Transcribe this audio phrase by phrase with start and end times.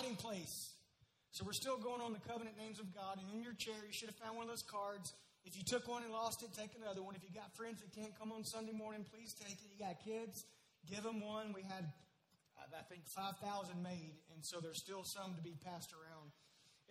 [0.00, 0.72] hiding place.
[1.30, 3.20] So we're still going on the covenant names of God.
[3.20, 5.12] And in your chair, you should have found one of those cards.
[5.44, 7.14] If you took one and lost it, take another one.
[7.14, 9.68] If you got friends that can't come on Sunday morning, please take it.
[9.68, 10.44] You got kids,
[10.88, 11.52] give them one.
[11.52, 11.84] We had,
[12.56, 13.44] I think, 5,000
[13.82, 16.32] made, and so there's still some to be passed around.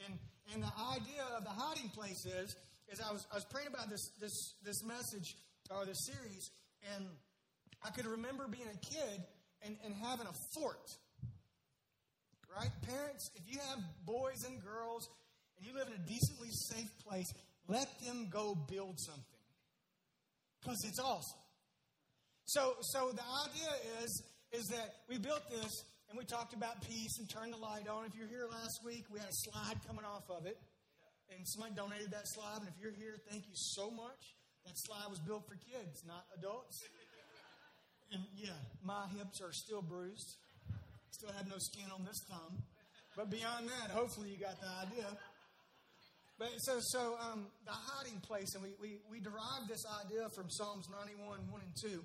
[0.06, 0.14] And,
[0.54, 2.56] and the idea of the hiding place is,
[2.94, 5.34] is I was, I was praying about this, this, this message
[5.74, 6.50] or this series,
[6.94, 7.06] and
[7.82, 9.26] I could remember being a kid
[9.66, 10.94] and, and having a fort.
[12.56, 12.72] Right?
[12.88, 15.08] Parents, if you have boys and girls
[15.58, 17.32] and you live in a decently safe place,
[17.68, 19.46] let them go build something.
[20.60, 21.40] Because it's awesome.
[22.46, 25.72] So, so the idea is, is that we built this
[26.10, 28.06] and we talked about peace and turned the light on.
[28.06, 30.58] If you're here last week, we had a slide coming off of it.
[31.30, 32.66] And somebody donated that slide.
[32.66, 34.34] And if you're here, thank you so much.
[34.66, 36.82] That slide was built for kids, not adults.
[38.12, 40.38] And yeah, my hips are still bruised.
[41.12, 42.64] Still have no skin on this thumb.
[43.16, 45.08] But beyond that, hopefully you got the idea.
[46.38, 50.48] But so, so um, the hiding place, and we, we, we derive this idea from
[50.48, 52.00] Psalms 91, 1 and 2.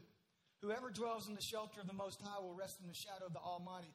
[0.63, 3.33] Whoever dwells in the shelter of the Most High will rest in the shadow of
[3.33, 3.95] the Almighty.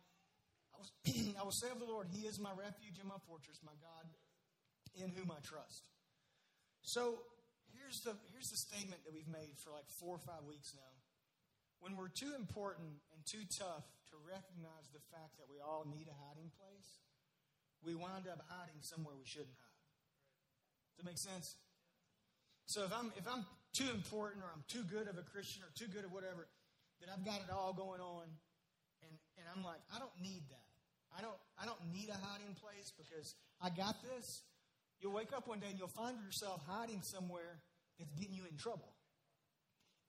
[0.72, 0.88] I will,
[1.40, 4.06] I will say of the Lord, He is my refuge and my fortress, my God,
[4.96, 5.84] in whom I trust.
[6.88, 7.20] So
[7.76, 10.94] here's the, here's the statement that we've made for like four or five weeks now.
[11.80, 16.12] When we're too important and too tough to recognize the fact that we all need
[16.12, 17.00] a hiding place,
[17.84, 19.88] we wind up hiding somewhere we shouldn't hide.
[20.92, 21.56] Does that make sense?
[22.68, 25.72] So if I'm if I'm too important or I'm too good of a Christian or
[25.74, 26.52] too good of whatever,
[27.00, 28.28] that I've got it all going on,
[29.02, 30.70] and, and I'm like, I don't need that.
[31.16, 34.44] I don't I don't need a hiding place because I got this.
[35.00, 37.64] You'll wake up one day and you'll find yourself hiding somewhere
[37.98, 38.92] that's getting you in trouble.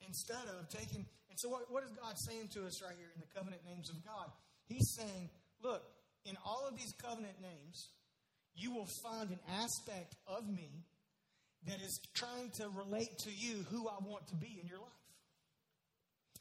[0.07, 3.23] Instead of taking and so, what, what is God saying to us right here in
[3.23, 4.29] the covenant names of God?
[4.67, 5.31] He's saying,
[5.63, 5.83] look,
[6.27, 7.89] in all of these covenant names,
[8.55, 10.85] you will find an aspect of me
[11.67, 15.07] that is trying to relate to you who I want to be in your life.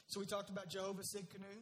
[0.08, 1.54] So, we talked about Jehovah Tsidkenu,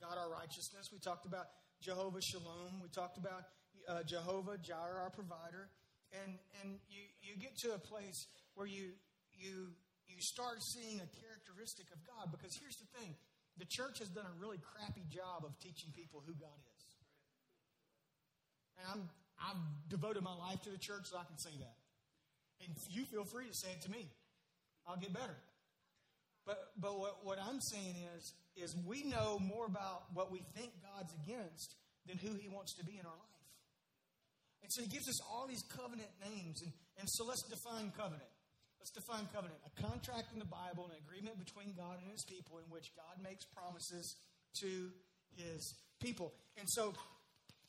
[0.00, 0.88] God our righteousness.
[0.92, 1.46] We talked about
[1.82, 2.80] Jehovah Shalom.
[2.80, 3.50] We talked about
[3.88, 5.68] uh, Jehovah Jireh, our provider.
[6.12, 8.92] And, and you, you get to a place where you,
[9.34, 9.74] you
[10.10, 12.34] you start seeing a characteristic of God.
[12.34, 13.14] Because here's the thing
[13.58, 16.82] the church has done a really crappy job of teaching people who God is.
[18.78, 19.02] And I'm,
[19.38, 21.76] I've devoted my life to the church so I can say that.
[22.64, 24.08] And you feel free to say it to me.
[24.86, 25.36] I'll get better.
[26.46, 30.72] But, but what, what I'm saying is, is we know more about what we think
[30.80, 31.76] God's against
[32.06, 33.30] than who he wants to be in our life.
[34.62, 36.62] And so he gives us all these covenant names.
[36.62, 38.28] And, and so let's define covenant.
[38.80, 42.56] Let's define covenant a contract in the Bible, an agreement between God and his people
[42.64, 44.16] in which God makes promises
[44.64, 44.88] to
[45.36, 45.60] his
[46.00, 46.32] people.
[46.56, 46.96] And so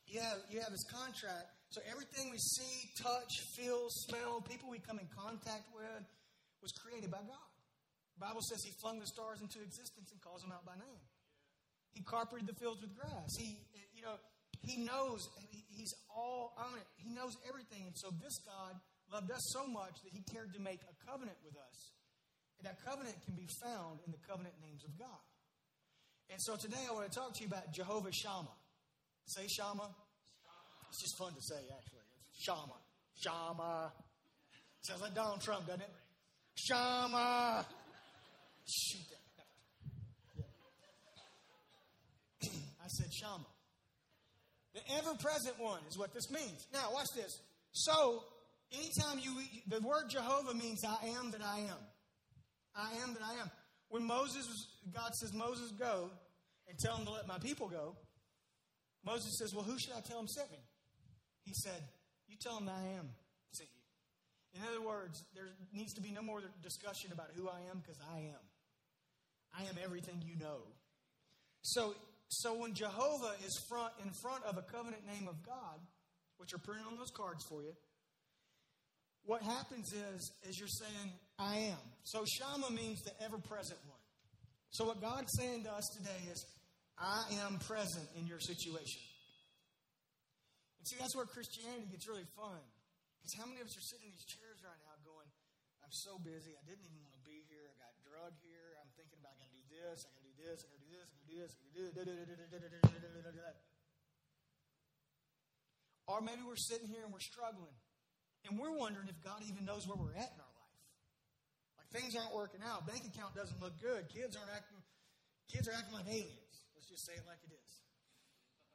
[0.07, 1.51] you have, you have this contract.
[1.75, 6.03] So everything we see, touch, feel, smell, people we come in contact with
[6.63, 7.51] was created by God.
[8.15, 11.03] The Bible says he flung the stars into existence and calls them out by name.
[11.91, 13.35] He carpeted the fields with grass.
[13.35, 13.59] He,
[13.95, 14.15] you know,
[14.63, 15.27] he knows,
[15.75, 16.87] he's all on it.
[16.95, 17.83] He knows everything.
[17.83, 18.79] And so this God
[19.11, 21.91] loved us so much that he cared to make a covenant with us.
[22.59, 25.23] And that covenant can be found in the covenant names of God.
[26.29, 28.55] And so today I want to talk to you about Jehovah Shammah.
[29.25, 29.89] Say Shammah.
[30.89, 32.05] It's just fun to say, actually.
[32.31, 32.79] It's Shammah.
[33.19, 33.91] Shammah.
[34.81, 35.93] Sounds like Donald Trump, doesn't it?
[36.55, 37.65] Shammah.
[38.65, 39.17] Shoot that.
[42.83, 43.51] I said Shammah.
[44.73, 46.65] The ever present one is what this means.
[46.73, 47.39] Now, watch this.
[47.73, 48.23] So,
[48.73, 49.35] Anytime you,
[49.67, 51.77] the word Jehovah means I am that I am.
[52.75, 53.51] I am that I am.
[53.89, 54.45] When Moses,
[54.93, 56.09] God says, Moses, go
[56.69, 57.95] and tell him to let my people go,
[59.03, 60.59] Moses says, Well, who should I tell him sent me?
[61.43, 61.83] He said,
[62.27, 63.09] You tell him I am
[63.51, 64.61] sent you.
[64.61, 67.99] In other words, there needs to be no more discussion about who I am because
[68.13, 68.43] I am.
[69.57, 70.63] I am everything you know.
[71.61, 71.95] So,
[72.29, 75.79] so when Jehovah is front in front of a covenant name of God,
[76.37, 77.73] which are printed on those cards for you,
[79.25, 81.83] what happens is, is you're saying, I am.
[82.03, 84.01] So Shammah means the ever present one.
[84.71, 86.45] So what God's saying to us today is,
[86.97, 89.01] I am present in your situation.
[90.77, 92.61] And see, that's where Christianity gets really fun.
[93.21, 95.29] Because how many of us are sitting in these chairs right now going,
[95.85, 98.89] I'm so busy, I didn't even want to be here, I got drug here, I'm
[98.97, 101.29] thinking about I gotta do this, I gotta do this, I gotta do this, I
[101.29, 103.57] gotta do this, I gotta do this.
[106.09, 107.77] Or maybe we're sitting here and we're struggling.
[108.47, 110.79] And we're wondering if God even knows where we're at in our life.
[111.77, 112.87] Like things aren't working out.
[112.87, 114.09] Bank account doesn't look good.
[114.09, 114.81] Kids aren't acting
[115.51, 116.55] kids are acting like aliens.
[116.71, 117.71] Let's just say it like it is.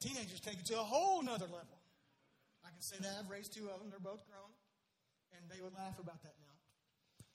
[0.05, 1.81] Teenagers take it to a whole nother level.
[2.61, 3.25] I can say that.
[3.25, 3.89] I've raised two of them.
[3.89, 4.53] They're both grown.
[5.33, 6.55] And they would laugh about that now.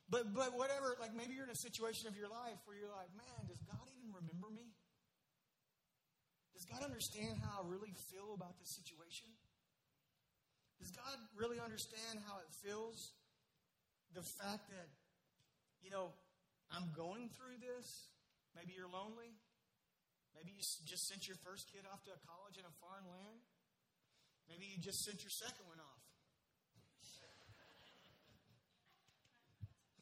[0.08, 3.10] But, but whatever, like maybe you're in a situation of your life where you're like,
[3.18, 4.76] man, does God even remember me?
[6.54, 9.32] Does God understand how I really feel about this situation?
[10.82, 13.14] Does God really understand how it feels?
[14.18, 14.90] The fact that,
[15.86, 16.10] you know,
[16.74, 18.10] I'm going through this.
[18.58, 19.38] Maybe you're lonely.
[20.34, 23.46] Maybe you just sent your first kid off to a college in a foreign land.
[24.50, 26.02] Maybe you just sent your second one off.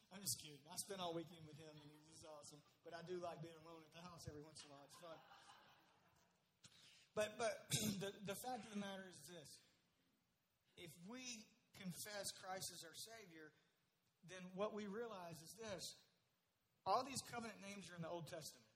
[0.09, 0.59] I'm just kidding.
[0.67, 2.59] I spent all weekend with him, and he's awesome.
[2.83, 4.83] But I do like being alone at the house every once in a while.
[4.89, 5.15] It's fun.
[7.15, 7.53] But but
[8.03, 9.49] the, the fact of the matter is this:
[10.79, 11.45] if we
[11.77, 13.51] confess Christ as our Savior,
[14.27, 15.95] then what we realize is this:
[16.87, 18.67] all these covenant names are in the Old Testament.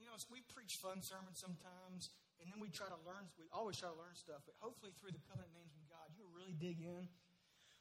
[0.00, 2.10] You know, we preach fun sermons sometimes,
[2.42, 3.28] and then we try to learn.
[3.38, 6.26] We always try to learn stuff, but hopefully through the covenant names of God, you
[6.34, 7.06] really dig in.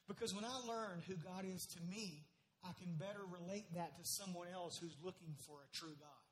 [0.06, 2.28] Because when I learn who God is to me,
[2.62, 6.24] I can better relate that to someone else who's looking for a true God.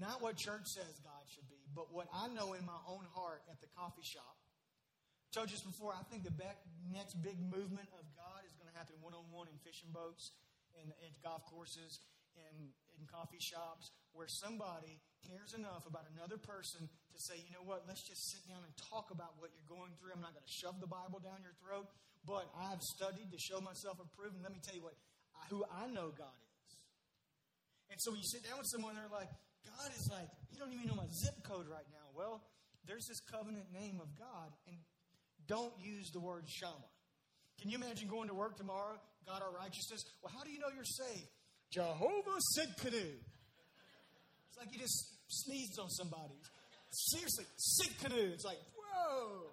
[0.00, 3.42] Not what church says God should be, but what I know in my own heart
[3.50, 4.36] at the coffee shop.
[5.34, 6.32] Told you this before, I think the
[6.92, 10.32] next big movement of God is going to happen one on one in fishing boats
[10.80, 12.00] and, and golf courses
[12.36, 14.96] in, in coffee shops where somebody
[15.28, 18.72] cares enough about another person to say, you know what, let's just sit down and
[18.88, 20.16] talk about what you're going through.
[20.16, 21.88] I'm not going to shove the Bible down your throat,
[22.24, 24.40] but I've studied to show myself approved.
[24.40, 24.96] And let me tell you what,
[25.52, 26.70] who I know God is.
[27.92, 29.30] And so when you sit down with someone, they're like,
[29.68, 32.06] God is like, you don't even know my zip code right now.
[32.14, 32.40] Well,
[32.86, 34.78] there's this covenant name of God, and
[35.46, 36.72] don't use the word Shammah.
[37.60, 40.04] Can you imagine going to work tomorrow, God our righteousness?
[40.22, 41.28] Well, how do you know you're saved?
[41.70, 43.16] Jehovah Tsidkenu.
[44.48, 46.34] It's like you just sneezed on somebody.
[46.90, 48.32] Seriously, "Sick Tsidkenu.
[48.32, 49.50] It's like, whoa.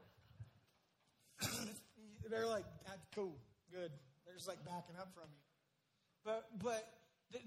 [2.29, 2.65] They're like,
[3.15, 3.35] cool,
[3.71, 3.91] good.
[4.25, 5.43] They're just like backing up from you.
[6.23, 6.81] But, but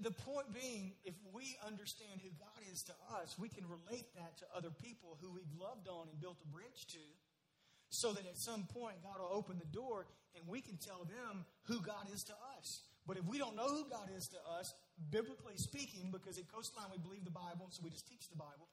[0.03, 4.37] the point being, if we understand who God is to us, we can relate that
[4.39, 7.01] to other people who we've loved on and built a bridge to
[7.89, 11.45] so that at some point God will open the door and we can tell them
[11.65, 12.83] who God is to us.
[13.07, 14.73] But if we don't know who God is to us,
[15.09, 18.67] biblically speaking, because at Coastline we believe the Bible, so we just teach the Bible,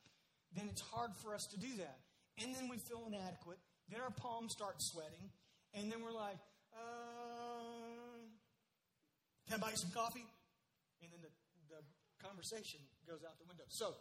[0.56, 1.98] then it's hard for us to do that.
[2.42, 3.58] And then we feel inadequate.
[3.88, 5.30] Then our palms start sweating.
[5.74, 6.38] And then we're like,
[6.74, 8.18] uh,
[9.46, 10.26] can I buy you some coffee?
[11.02, 11.30] And then the,
[11.70, 11.80] the
[12.26, 13.64] conversation goes out the window.
[13.68, 13.94] So,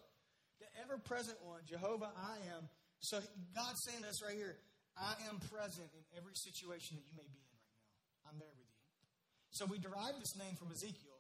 [0.60, 2.70] the ever present one, Jehovah, I am.
[3.00, 3.20] So,
[3.54, 4.56] God's saying to us right here,
[4.98, 8.30] I am present in every situation that you may be in right now.
[8.30, 8.84] I'm there with you.
[9.50, 11.18] So we derive this name from Ezekiel.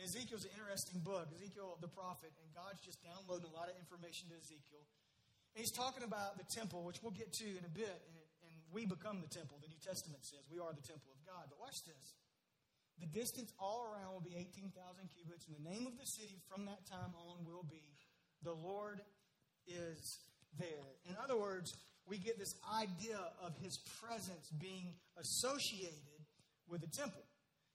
[0.00, 4.26] Ezekiel's an interesting book, Ezekiel the prophet, and God's just downloading a lot of information
[4.32, 4.82] to Ezekiel.
[5.54, 8.54] And he's talking about the temple, which we'll get to in a bit, and, and
[8.74, 10.42] we become the temple, the New Testament says.
[10.50, 11.46] We are the temple of God.
[11.46, 12.18] But watch this.
[12.98, 14.74] The distance all around will be 18,000
[15.14, 17.94] cubits, and the name of the city from that time on will be
[18.42, 19.00] The Lord
[19.66, 20.18] is
[20.58, 20.98] there.
[21.08, 21.74] In other words,
[22.06, 26.20] we get this idea of his presence being associated
[26.68, 27.22] with the temple.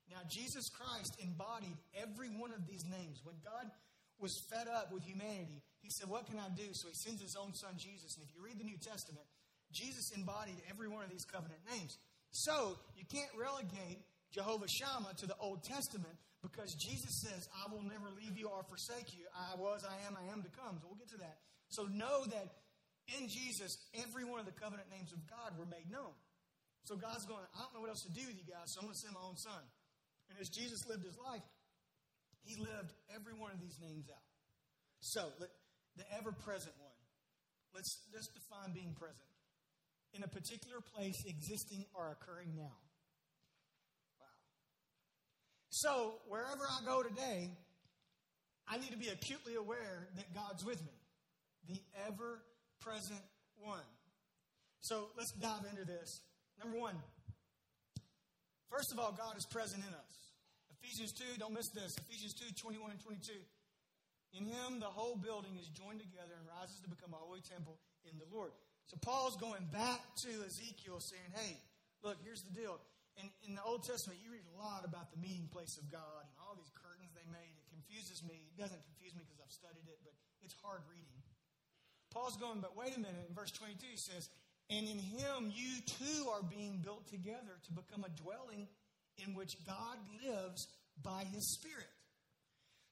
[0.10, 3.22] Now, Jesus Christ embodied every one of these names.
[3.24, 3.70] When God
[4.18, 6.74] was fed up with humanity, he said, What can I do?
[6.74, 8.18] So he sends his own son, Jesus.
[8.18, 9.26] And if you read the New Testament,
[9.72, 11.98] Jesus embodied every one of these covenant names.
[12.32, 17.84] So you can't relegate Jehovah Shammah to the Old Testament because Jesus says, I will
[17.84, 19.26] never leave you or forsake you.
[19.34, 20.78] I was, I am, I am to come.
[20.82, 21.38] So we'll get to that.
[21.70, 22.50] So know that
[23.18, 26.14] in Jesus, every one of the covenant names of God were made known.
[26.86, 28.88] So God's going, I don't know what else to do with you guys, so I'm
[28.90, 29.64] going to send my own son.
[30.30, 31.46] And as Jesus lived his life,
[32.46, 34.26] he lived every one of these names out.
[35.02, 36.96] So, the ever present one.
[37.74, 39.30] Let's, let's define being present.
[40.14, 42.76] In a particular place, existing or occurring now.
[44.20, 44.40] Wow.
[45.70, 47.52] So, wherever I go today,
[48.68, 50.94] I need to be acutely aware that God's with me.
[51.68, 52.42] The ever
[52.90, 53.22] present
[53.62, 53.86] one.
[54.82, 56.26] So, let's dive into this.
[56.58, 56.98] Number one,
[58.74, 60.14] first of all, God is present in us.
[60.82, 61.94] Ephesians 2, don't miss this.
[62.10, 63.38] Ephesians 2, 21 and 22.
[64.34, 67.78] In him, the whole building is joined together and rises to become a holy temple
[68.10, 68.50] in the Lord.
[68.90, 71.62] So Paul's going back to Ezekiel saying, hey,
[72.02, 72.82] look, here's the deal.
[73.22, 76.26] In, in the Old Testament, you read a lot about the meeting place of God
[76.26, 77.54] and all these curtains they made.
[77.54, 78.50] It confuses me.
[78.50, 81.20] It doesn't confuse me because I've studied it, but it's hard reading.
[82.12, 83.26] Paul's going, but wait a minute.
[83.28, 84.30] In verse 22, he says,
[84.70, 88.68] And in him you too are being built together to become a dwelling
[89.26, 90.68] in which God lives
[91.04, 91.90] by his Spirit.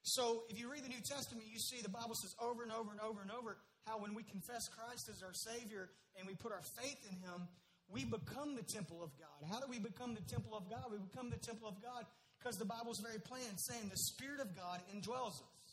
[0.02, 2.90] So if you read the New Testament, you see the Bible says over and over
[2.90, 6.52] and over and over how when we confess Christ as our Savior and we put
[6.52, 7.48] our faith in him,
[7.88, 9.48] we become the temple of God.
[9.50, 10.92] How do we become the temple of God?
[10.92, 12.04] We become the temple of God
[12.38, 15.68] because the Bible's very plain saying the Spirit of God indwells us.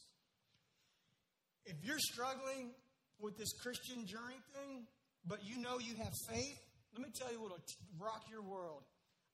[1.66, 2.72] If you're struggling
[3.20, 4.88] with this Christian journey thing,
[5.26, 6.60] but you know you have faith,
[6.94, 7.66] let me tell you what will
[8.00, 8.84] rock your world.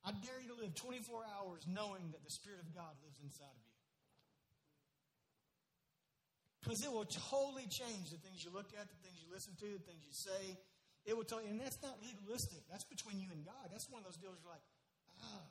[0.01, 3.53] I dare you to live 24 hours knowing that the Spirit of God lives inside
[3.53, 3.77] of you.
[6.61, 9.65] Because it will totally change the things you look at, the things you listen to,
[9.65, 10.57] the things you say.
[11.05, 12.61] It will tell you, and that's not legalistic.
[12.69, 13.73] That's between you and God.
[13.73, 14.65] That's one of those deals you're like,
[15.21, 15.45] ah.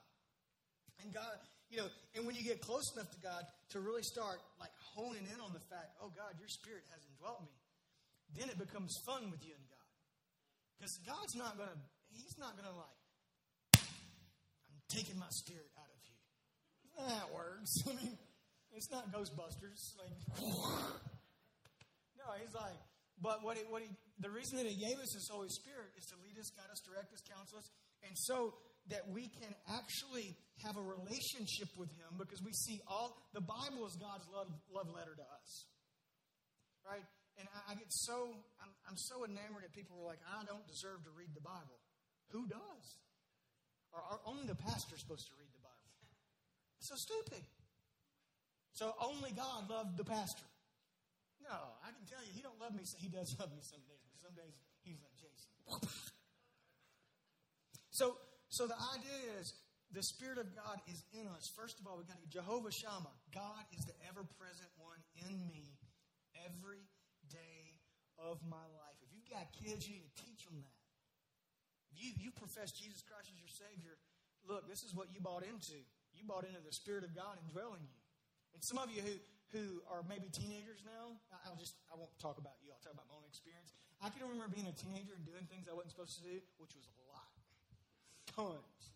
[1.02, 1.34] And God,
[1.70, 3.42] you know, and when you get close enough to God
[3.74, 7.42] to really start like honing in on the fact, oh God, your spirit has indwelt
[7.42, 7.54] me,
[8.36, 9.90] then it becomes fun with you and God.
[10.78, 11.78] Because God's not gonna,
[12.10, 13.00] He's not gonna like,
[13.76, 16.16] I'm taking my spirit out of you.
[17.06, 17.72] That works.
[17.86, 18.18] I mean,
[18.72, 19.96] it's not Ghostbusters.
[19.98, 20.14] Like,
[22.18, 22.78] no, He's like,
[23.20, 26.06] but what he, what he, the reason that he gave us his Holy Spirit is
[26.08, 27.68] to lead us, guide us, direct us, counsel us,
[28.02, 28.54] and so
[28.88, 33.84] that we can actually have a relationship with him because we see all the Bible
[33.86, 35.68] is God's love, love letter to us,
[36.88, 37.04] right?
[37.40, 40.66] And I, I get so I'm, I'm so enamored that people are like, I don't
[40.68, 41.80] deserve to read the Bible.
[42.36, 42.86] Who does?
[43.90, 45.90] Or only the pastor supposed to read the Bible.
[46.78, 47.42] It's so stupid.
[48.72, 50.46] So only God loved the pastor.
[51.42, 52.84] No, I can tell you, he don't love me.
[53.00, 54.54] He does love me some days, but some days
[54.84, 55.50] he's like Jason.
[57.90, 58.16] so,
[58.48, 59.54] so the idea is
[59.90, 61.50] the Spirit of God is in us.
[61.50, 63.16] First of all, we got to Jehovah Shammah.
[63.34, 65.74] God is the ever-present one in me
[66.46, 66.86] every
[68.20, 68.96] of my life.
[69.00, 70.78] If you've got kids, you need to teach them that.
[71.90, 73.96] If you, you profess Jesus Christ as your Savior,
[74.46, 75.80] look, this is what you bought into.
[76.12, 78.00] You bought into the Spirit of God indwelling you.
[78.54, 79.14] And some of you who
[79.50, 83.10] who are maybe teenagers now, I'll just, I won't talk about you, I'll talk about
[83.10, 83.74] my own experience.
[83.98, 86.72] I can remember being a teenager and doing things I wasn't supposed to do, which
[86.78, 87.30] was a lot.
[88.30, 88.94] Tons.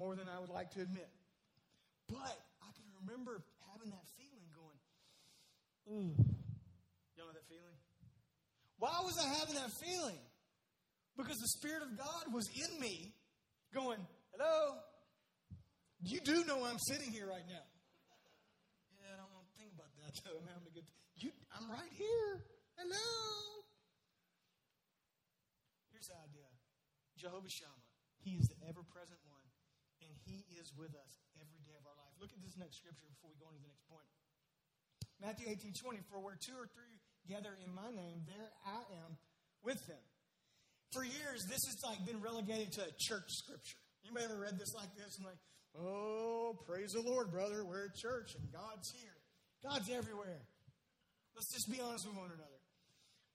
[0.00, 1.08] More than I would like to admit.
[2.08, 4.78] But I can remember having that feeling going,
[5.92, 6.12] ooh.
[7.16, 7.76] Y'all know that feeling?
[8.78, 10.20] Why was I having that feeling?
[11.16, 13.16] Because the Spirit of God was in me
[13.72, 14.00] going,
[14.36, 14.76] hello?
[16.04, 17.64] You do know I'm sitting here right now.
[19.00, 20.12] Yeah, I don't want to think about that.
[20.28, 20.84] I'm having a good.
[21.16, 22.44] You, I'm right here.
[22.76, 23.08] Hello.
[25.88, 26.48] Here's the idea.
[27.16, 27.84] Jehovah Shammah.
[28.20, 29.46] He is the ever-present one,
[30.04, 32.12] and He is with us every day of our life.
[32.20, 34.10] Look at this next scripture before we go on to the next point.
[35.16, 36.04] Matthew 18, 20.
[36.12, 39.16] For where two or three gather in my name, there I am
[39.62, 40.02] with them.
[40.92, 43.78] For years, this has like been relegated to a church scripture.
[44.04, 45.18] Anybody ever read this like this?
[45.18, 45.42] I'm like,
[45.78, 47.64] oh, praise the Lord, brother.
[47.64, 49.18] We're at church and God's here.
[49.62, 50.46] God's everywhere.
[51.34, 52.62] Let's just be honest with one another.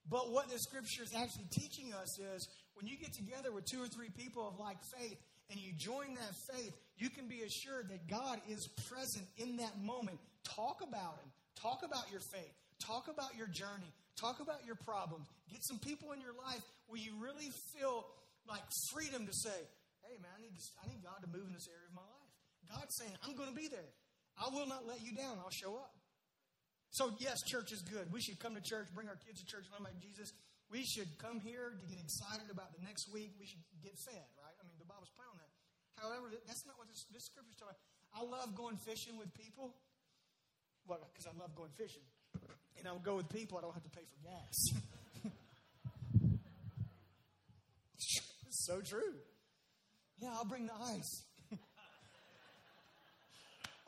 [0.08, 3.82] But what the scripture is actually teaching us is when you get together with two
[3.82, 5.18] or three people of like faith
[5.50, 9.78] and you join that faith, you can be assured that God is present in that
[9.80, 10.18] moment.
[10.42, 11.30] Talk about Him.
[11.60, 12.56] Talk about your faith.
[12.82, 13.90] Talk about your journey.
[14.18, 15.26] Talk about your problems.
[15.50, 18.04] Get some people in your life where you really feel
[18.44, 19.58] like freedom to say,
[20.02, 22.32] hey, man, I need, I need God to move in this area of my life.
[22.66, 23.90] God's saying, I'm going to be there.
[24.34, 25.38] I will not let you down.
[25.38, 25.94] I'll show up.
[26.92, 28.12] So, yes, church is good.
[28.12, 30.28] We should come to church, bring our kids to church, learn about Jesus.
[30.68, 33.32] We should come here to get excited about the next week.
[33.40, 34.56] We should get fed, right?
[34.60, 35.52] I mean, the Bible's playing on that.
[36.00, 37.80] However, that's not what this, this scripture's talking about.
[38.12, 39.72] I love going fishing with people.
[40.84, 42.04] Well, because I love going fishing.
[42.78, 44.72] And I'll go with people, I don't have to pay for gas.
[48.48, 49.14] so true.
[50.18, 51.24] Yeah, I'll bring the ice.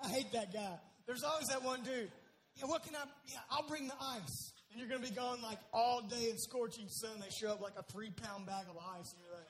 [0.03, 0.79] I hate that guy.
[1.07, 2.11] There's always that one dude.
[2.57, 3.05] Yeah, what can I?
[3.27, 4.53] Yeah, I'll bring the ice.
[4.71, 7.21] And you're going to be gone like all day in scorching sun.
[7.21, 9.13] They show up like a three pound bag of ice.
[9.15, 9.47] And you're like,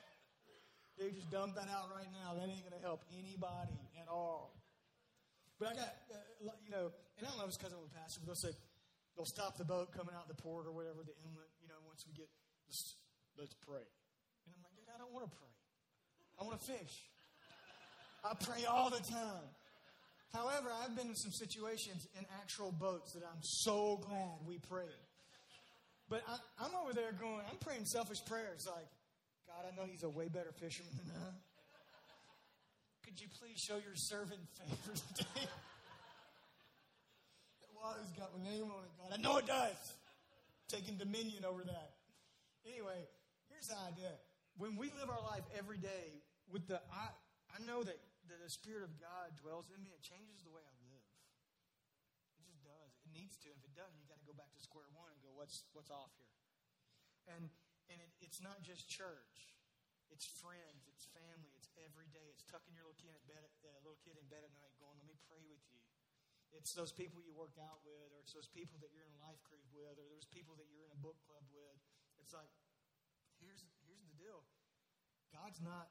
[0.98, 2.34] dude, just dump that out right now.
[2.34, 4.52] That ain't going to help anybody at all.
[5.58, 7.94] But I got, uh, you know, and I don't know if it's because I'm a
[7.96, 8.56] pastor, but they'll say,
[9.16, 12.04] they'll stop the boat coming out the port or whatever, the inlet, you know, once
[12.06, 12.28] we get,
[12.66, 12.96] let's,
[13.38, 13.86] let's pray.
[14.46, 15.54] And I'm like, dude, I don't want to pray.
[16.38, 16.94] I want to fish.
[18.24, 19.48] I pray all the time.
[20.32, 25.06] However, I've been in some situations in actual boats that I'm so glad we prayed.
[26.08, 28.88] But I, am over there going, I'm praying selfish prayers like,
[29.46, 31.30] God, I know he's a way better fisherman than I.
[33.04, 35.46] Could you please show your servant favor today?
[37.84, 39.12] that water's got my name on it, God.
[39.12, 39.76] I know it does.
[40.72, 42.00] Taking dominion over that.
[42.64, 42.96] Anyway,
[43.52, 44.16] here's the idea.
[44.56, 47.12] When we live our life every day with the, I,
[47.52, 48.00] I know that
[48.32, 51.04] that the Spirit of God dwells in me, it changes the way I live.
[52.40, 52.96] It just does.
[53.04, 53.52] It needs to.
[53.52, 55.92] If it doesn't, you got to go back to square one and go, what's what's
[55.92, 56.32] off here?
[57.36, 57.52] And
[57.92, 59.52] and it, it's not just church.
[60.08, 62.24] It's friends, it's family, it's every day.
[62.32, 64.94] It's tucking your little kid, at bed, uh, little kid in bed at night going,
[65.00, 65.80] let me pray with you.
[66.54, 69.22] It's those people you work out with, or it's those people that you're in a
[69.26, 71.78] life group with, or those people that you're in a book club with.
[72.22, 72.50] It's like,
[73.42, 74.46] here's, here's the deal
[75.34, 75.90] God's not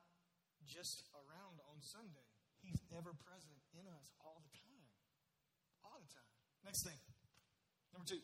[0.64, 2.28] just around on Sunday,
[2.64, 4.88] He's ever present in us all the time.
[5.84, 6.32] All the time.
[6.64, 6.96] Next thing.
[7.92, 8.24] Number two.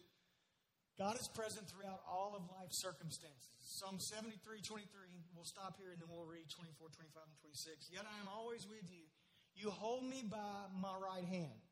[0.95, 3.55] God is present throughout all of life's circumstances.
[3.63, 4.83] Psalm 73, 23.
[5.31, 7.87] We'll stop here and then we'll read 24, 25, and 26.
[7.87, 9.07] Yet I am always with you.
[9.55, 11.63] You hold me by my right hand.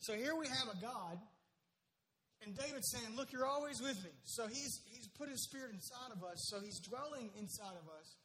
[0.00, 1.18] So here we have a God,
[2.44, 4.14] and David's saying, Look, you're always with me.
[4.24, 8.16] So he's, he's put his spirit inside of us, so he's dwelling inside of us.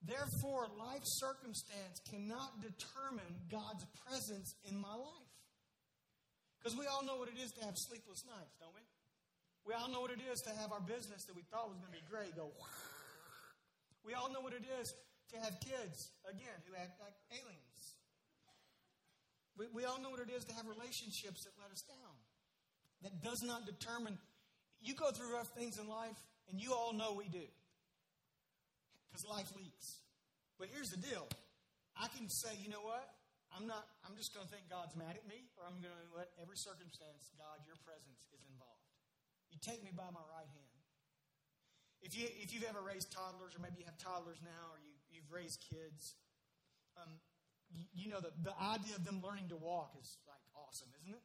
[0.00, 5.30] Therefore, life circumstance cannot determine God's presence in my life.
[6.56, 8.84] Because we all know what it is to have sleepless nights, don't we?
[9.68, 11.92] We all know what it is to have our business that we thought was going
[11.92, 12.48] to be great go.
[14.04, 14.88] We all know what it is
[15.32, 17.69] to have kids, again, who act like aliens.
[19.60, 22.16] We, we all know what it is to have relationships that let us down.
[23.04, 24.16] That does not determine.
[24.80, 26.16] You go through rough things in life,
[26.48, 27.44] and you all know we do.
[29.12, 30.00] Because life leaks.
[30.56, 31.28] But here's the deal
[31.92, 33.04] I can say, you know what?
[33.52, 36.08] I'm not, I'm just going to think God's mad at me, or I'm going to
[36.16, 38.88] let every circumstance, God, your presence is involved.
[39.52, 40.80] You take me by my right hand.
[42.00, 44.96] If, you, if you've ever raised toddlers, or maybe you have toddlers now, or you,
[45.12, 46.16] you've raised kids,
[46.96, 47.20] um,
[47.94, 51.22] you, know, the, the idea of them learning to walk is like awesome, isn't it?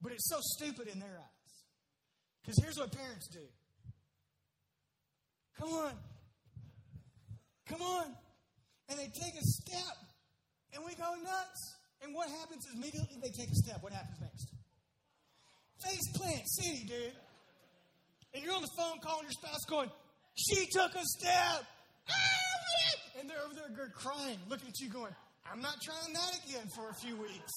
[0.00, 1.52] But it's so stupid in their eyes.
[2.42, 3.44] Because here's what parents do
[5.58, 5.92] Come on.
[7.68, 8.06] Come on.
[8.88, 9.96] And they take a step,
[10.74, 11.76] and we go nuts.
[12.02, 13.78] And what happens is immediately they take a step.
[13.80, 14.52] What happens next?
[15.82, 17.12] face plant city, dude.
[18.34, 19.90] And you're on the phone calling your spouse going,
[20.34, 21.66] she took a step.
[23.18, 25.12] And they're over there crying, looking at you going,
[25.44, 27.52] I'm not trying that again for a few weeks.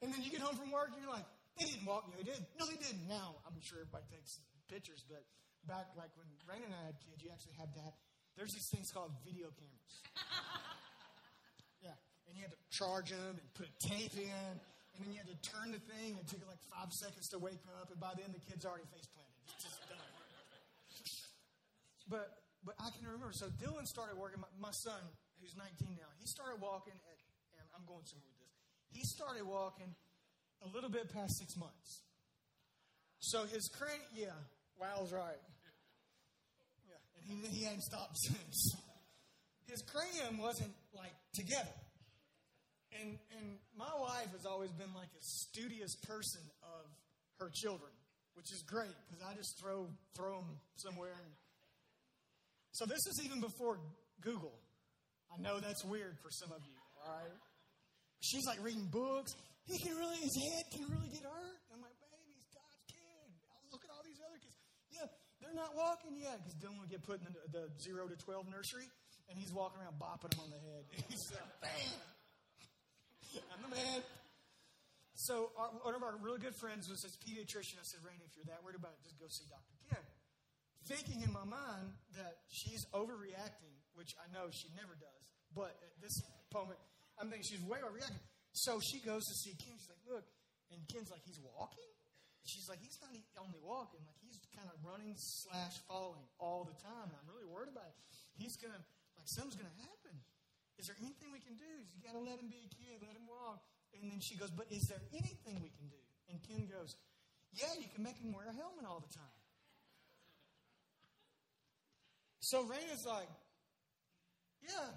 [0.00, 1.26] And then you get home from work and you're like,
[1.58, 2.06] they didn't walk.
[2.06, 2.38] me, they did.
[2.56, 3.04] No, they didn't.
[3.10, 4.38] Now, I'm sure everybody takes
[4.70, 5.26] pictures, but
[5.66, 7.94] back like when Rain and I had kids, you actually had to have,
[8.38, 9.94] there's these things called video cameras.
[11.86, 11.98] yeah.
[12.30, 14.54] And you had to charge them and put tape in
[14.98, 16.18] and then you had to turn the thing.
[16.18, 19.06] It took like five seconds to wake up, and by then the kid's already face
[19.14, 19.38] planted.
[19.46, 20.02] It's just done.
[22.10, 22.34] But
[22.64, 23.32] but I can remember.
[23.32, 24.40] So Dylan started working.
[24.40, 25.00] My, my son,
[25.40, 27.18] who's 19 now, he started walking at.
[27.58, 28.54] And I'm going somewhere with this.
[28.94, 29.94] He started walking
[30.62, 32.02] a little bit past six months.
[33.18, 34.34] So his crane, yeah,
[34.78, 35.42] Wow's right.
[36.86, 38.76] Yeah, and he, he hadn't stopped since.
[39.66, 41.74] His cranium wasn't like together.
[43.00, 46.86] And, and my wife has always been like a studious person of
[47.38, 47.90] her children,
[48.34, 51.12] which is great because I just throw, throw them somewhere.
[51.12, 51.32] And...
[52.78, 53.82] So this is even before
[54.22, 54.54] Google.
[55.34, 57.34] I know that's weird for some of you, all right?
[58.22, 59.34] She's like reading books.
[59.66, 61.58] He can really, his head can really get hurt.
[61.74, 63.26] I'm like, baby, he's God's kid.
[63.74, 64.54] Look at all these other kids.
[64.94, 65.10] Yeah,
[65.42, 68.46] they're not walking yet because Dylan would get put in the, the, zero to 12
[68.46, 68.86] nursery
[69.26, 70.86] and he's walking around bopping them on the head.
[71.10, 71.98] he's like, bam.
[73.58, 74.06] I'm the man.
[75.18, 77.82] So our, one of our really good friends was this pediatrician.
[77.82, 79.74] I said, Rainey, if you're that worried about it, just go see Dr.
[79.90, 80.06] Ken.
[80.88, 85.22] Thinking in my mind that she's overreacting, which I know she never does.
[85.52, 86.16] But at this
[86.48, 86.80] moment,
[87.20, 88.24] I'm thinking she's way overreacting.
[88.56, 89.76] So she goes to see Ken.
[89.76, 90.24] She's like, look.
[90.72, 91.88] And Ken's like, he's walking?
[92.44, 93.12] She's like, he's not
[93.44, 97.12] only walking, like he's kind of running slash falling all the time.
[97.12, 97.96] I'm really worried about it.
[98.40, 100.16] He's to, like, something's to happen.
[100.80, 101.68] Is there anything we can do?
[101.92, 103.60] You got to let him be a kid, let him walk.
[103.92, 106.00] And then she goes, But is there anything we can do?
[106.32, 106.96] And Ken goes,
[107.52, 109.37] Yeah, you can make him wear a helmet all the time.
[112.48, 113.28] So Raina's like,
[114.64, 114.88] Yeah,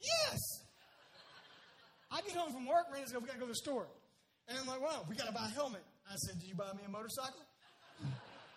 [0.00, 0.40] yes.
[2.10, 3.86] I get home from work, Raina's like, We got to go to the store.
[4.48, 5.84] And I'm like, Well, we got to buy a helmet.
[6.08, 7.44] I said, Did you buy me a motorcycle?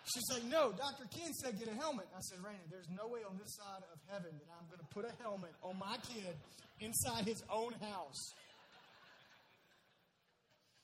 [0.08, 1.04] She's like, no, Dr.
[1.12, 2.08] Ken said get a helmet.
[2.16, 4.88] I said, Raina, there's no way on this side of heaven that I'm going to
[4.88, 6.32] put a helmet on my kid
[6.80, 8.32] inside his own house.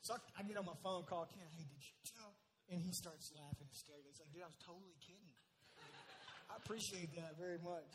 [0.04, 2.36] So I, get on my phone, call Ken, hey, did you tell?
[2.68, 4.12] And he starts laughing hysterically.
[4.12, 5.13] He's like, dude, I was totally kidding.
[6.54, 7.90] I appreciate that very much.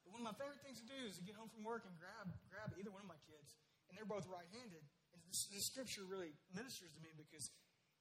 [0.00, 1.92] But one of my favorite things to do is to get home from work and
[2.00, 3.52] grab, grab either one of my kids.
[3.92, 4.80] And they're both right handed.
[5.12, 7.52] And this, this scripture really ministers to me because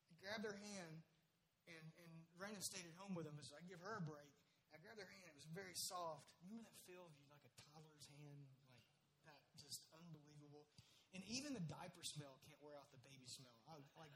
[0.07, 1.03] I grab their hand
[1.67, 4.31] and, and Raina stayed at home with them, so I give her a break.
[4.71, 5.27] I grabbed their hand.
[5.27, 6.31] It was very soft.
[6.39, 8.79] Remember that feel of you like a toddler's hand, like
[9.27, 10.63] that, just unbelievable.
[11.11, 13.59] And even the diaper smell can't wear out the baby smell.
[13.67, 14.15] I, like,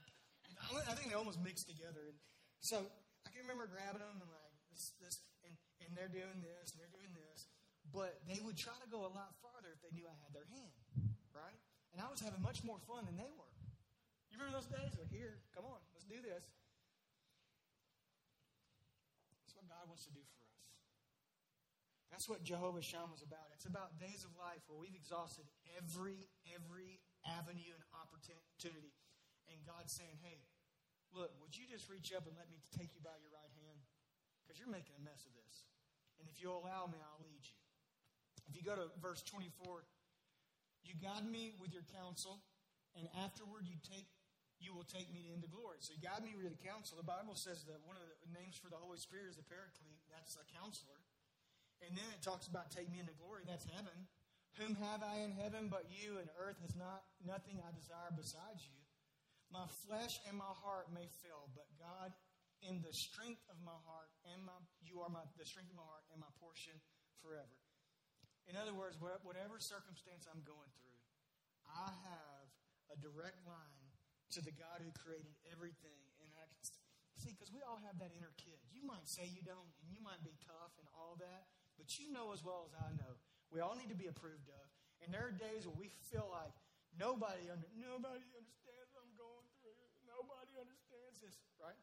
[0.87, 2.07] I think they almost mix together.
[2.07, 2.17] And
[2.63, 2.85] so
[3.25, 4.48] I can remember grabbing them and like
[4.79, 5.51] this, this, and,
[5.83, 7.51] and they're doing this, and they're doing this.
[7.91, 10.47] But they would try to go a lot farther if they knew I had their
[10.47, 10.79] hand,
[11.35, 11.59] right?
[11.91, 13.51] And I was having much more fun than they were.
[14.31, 14.95] You remember those days?
[14.95, 16.47] Like, here, come on, let's do this.
[19.43, 20.63] That's what God wants to do for us.
[22.07, 23.51] That's what Jehovah Shammah is about.
[23.51, 28.95] It's about days of life where we've exhausted every, every avenue and opportunity.
[29.49, 30.45] And God's saying, hey,
[31.11, 33.68] look, would you just reach up and let me take you by your right hand?
[34.49, 35.69] Because you're making a mess of this.
[36.17, 37.61] And if you'll allow me, I'll lead you.
[38.49, 39.85] If you go to verse 24,
[40.81, 42.41] you guide me with your counsel,
[42.97, 44.09] and afterward you take
[44.59, 45.79] you will take me into glory.
[45.79, 46.99] So you guide me with the counsel.
[46.99, 50.03] The Bible says that one of the names for the Holy Spirit is the Paraclete.
[50.11, 50.99] That's a counselor.
[51.79, 53.47] And then it talks about take me into glory.
[53.47, 53.95] That's heaven.
[54.59, 58.67] Whom have I in heaven but you, and earth has not nothing I desire besides
[58.67, 58.83] you.
[59.47, 62.11] My flesh and my heart may fail, but God,
[62.65, 65.87] in the strength of my heart and my you are my the strength of my
[65.87, 66.75] heart and my portion
[67.23, 67.57] forever.
[68.49, 71.01] In other words, whatever circumstance I'm going through,
[71.69, 72.47] I have
[72.89, 73.85] a direct line
[74.33, 76.01] to the God who created everything.
[76.25, 76.61] And I can
[77.21, 78.57] see, because we all have that inner kid.
[78.73, 81.45] You might say you don't, and you might be tough and all that,
[81.77, 83.21] but you know as well as I know,
[83.53, 84.65] we all need to be approved of.
[85.05, 86.53] And there are days where we feel like
[86.97, 89.77] nobody under, nobody understands what I'm going through.
[90.09, 91.77] Nobody understands this, right?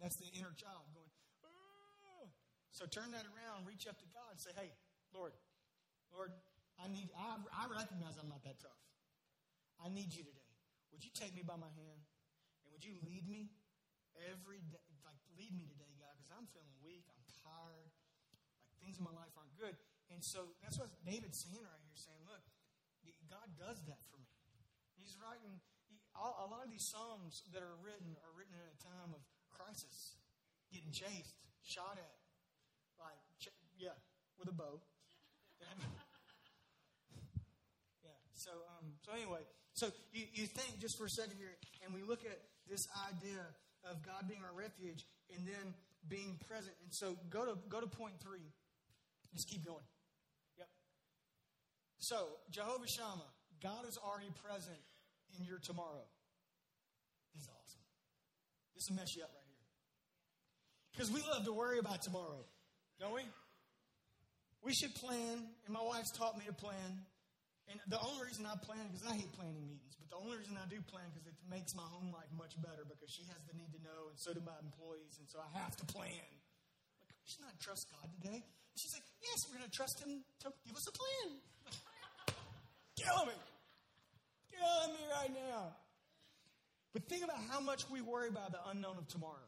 [0.00, 1.12] That's the inner child going.
[1.44, 2.28] Ah.
[2.70, 4.72] So turn that around, reach up to God, and say, "Hey,
[5.12, 5.32] Lord,
[6.12, 6.32] Lord,
[6.76, 8.82] I need, I, I recognize I'm not that tough.
[9.80, 10.52] I need you today.
[10.92, 12.00] Would you take me by my hand?
[12.64, 13.52] And would you lead me
[14.28, 14.88] every day?
[15.04, 17.04] Like, lead me today, God, because I'm feeling weak.
[17.08, 17.92] I'm tired.
[18.32, 18.40] Like,
[18.80, 19.76] things in my life aren't good.
[20.12, 22.44] And so that's what David's saying right here, saying, look,
[23.26, 24.30] God does that for me.
[24.94, 25.58] He's writing,
[26.16, 29.20] a lot of these Psalms that are written are written in a time of
[29.66, 30.14] crisis,
[30.70, 31.34] getting chased,
[31.66, 32.14] shot at,
[33.02, 33.18] like,
[33.78, 33.98] yeah,
[34.38, 34.78] with a bow.
[38.04, 38.14] yeah.
[38.34, 39.42] So, um, so anyway,
[39.74, 41.50] so you, you think just for a second here,
[41.84, 42.38] and we look at
[42.70, 43.42] this idea
[43.90, 45.74] of God being our refuge and then
[46.08, 46.74] being present.
[46.82, 48.46] And so go to go to point three.
[49.34, 49.84] Just keep going.
[50.58, 50.68] Yep.
[51.98, 52.16] So
[52.50, 53.30] Jehovah Shammah,
[53.62, 54.78] God is already present
[55.38, 56.06] in your tomorrow.
[57.36, 57.84] Is awesome.
[58.74, 59.35] This will mess you up.
[60.96, 62.40] Because we love to worry about tomorrow,
[62.96, 63.20] don't we?
[64.64, 67.04] We should plan, and my wife's taught me to plan.
[67.68, 70.56] And the only reason I plan, because I hate planning meetings, but the only reason
[70.56, 73.52] I do plan because it makes my home life much better because she has the
[73.60, 76.16] need to know, and so do my employees, and so I have to plan.
[77.04, 78.40] Like, should not trust God today.
[78.80, 81.28] she's like, yes, we're going to trust Him to give us a plan.
[83.04, 83.38] Killing me.
[84.48, 85.76] Killing me right now.
[86.96, 89.45] But think about how much we worry about the unknown of tomorrow.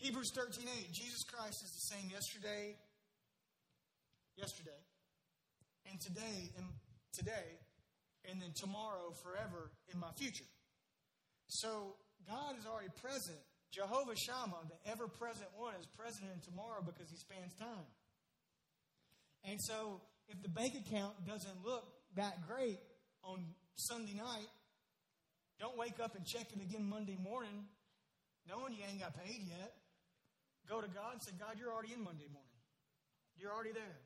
[0.00, 2.72] Hebrews 13 8, Jesus Christ is the same yesterday,
[4.34, 4.80] yesterday,
[5.84, 6.64] and today, and
[7.12, 7.60] today,
[8.24, 10.48] and then tomorrow, forever in my future.
[11.48, 13.36] So God is already present.
[13.72, 17.92] Jehovah Shammah, the ever present one, is present in tomorrow because he spans time.
[19.44, 21.84] And so if the bank account doesn't look
[22.16, 22.80] that great
[23.22, 23.44] on
[23.76, 24.48] Sunday night,
[25.60, 27.68] don't wake up and check it again Monday morning
[28.48, 29.79] knowing you ain't got paid yet
[30.68, 32.60] go to God and say, God, you're already in Monday morning.
[33.38, 34.00] You're already there.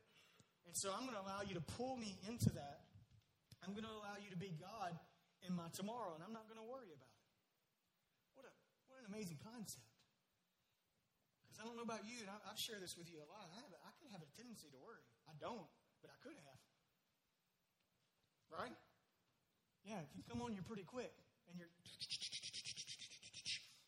[0.67, 2.87] And so I'm going to allow you to pull me into that.
[3.65, 4.93] I'm going to allow you to be God
[5.45, 7.25] in my tomorrow, and I'm not going to worry about it.
[8.37, 8.53] What, a,
[8.89, 9.85] what an amazing concept.
[11.45, 13.45] Because I don't know about you, and I, have shared this with you a lot.
[13.53, 15.05] I, have, I could have a tendency to worry.
[15.29, 15.69] I don't,
[16.01, 16.61] but I could have.
[18.53, 18.77] Right?
[19.85, 21.13] Yeah, if you come on, you're pretty quick,
[21.49, 21.69] and you're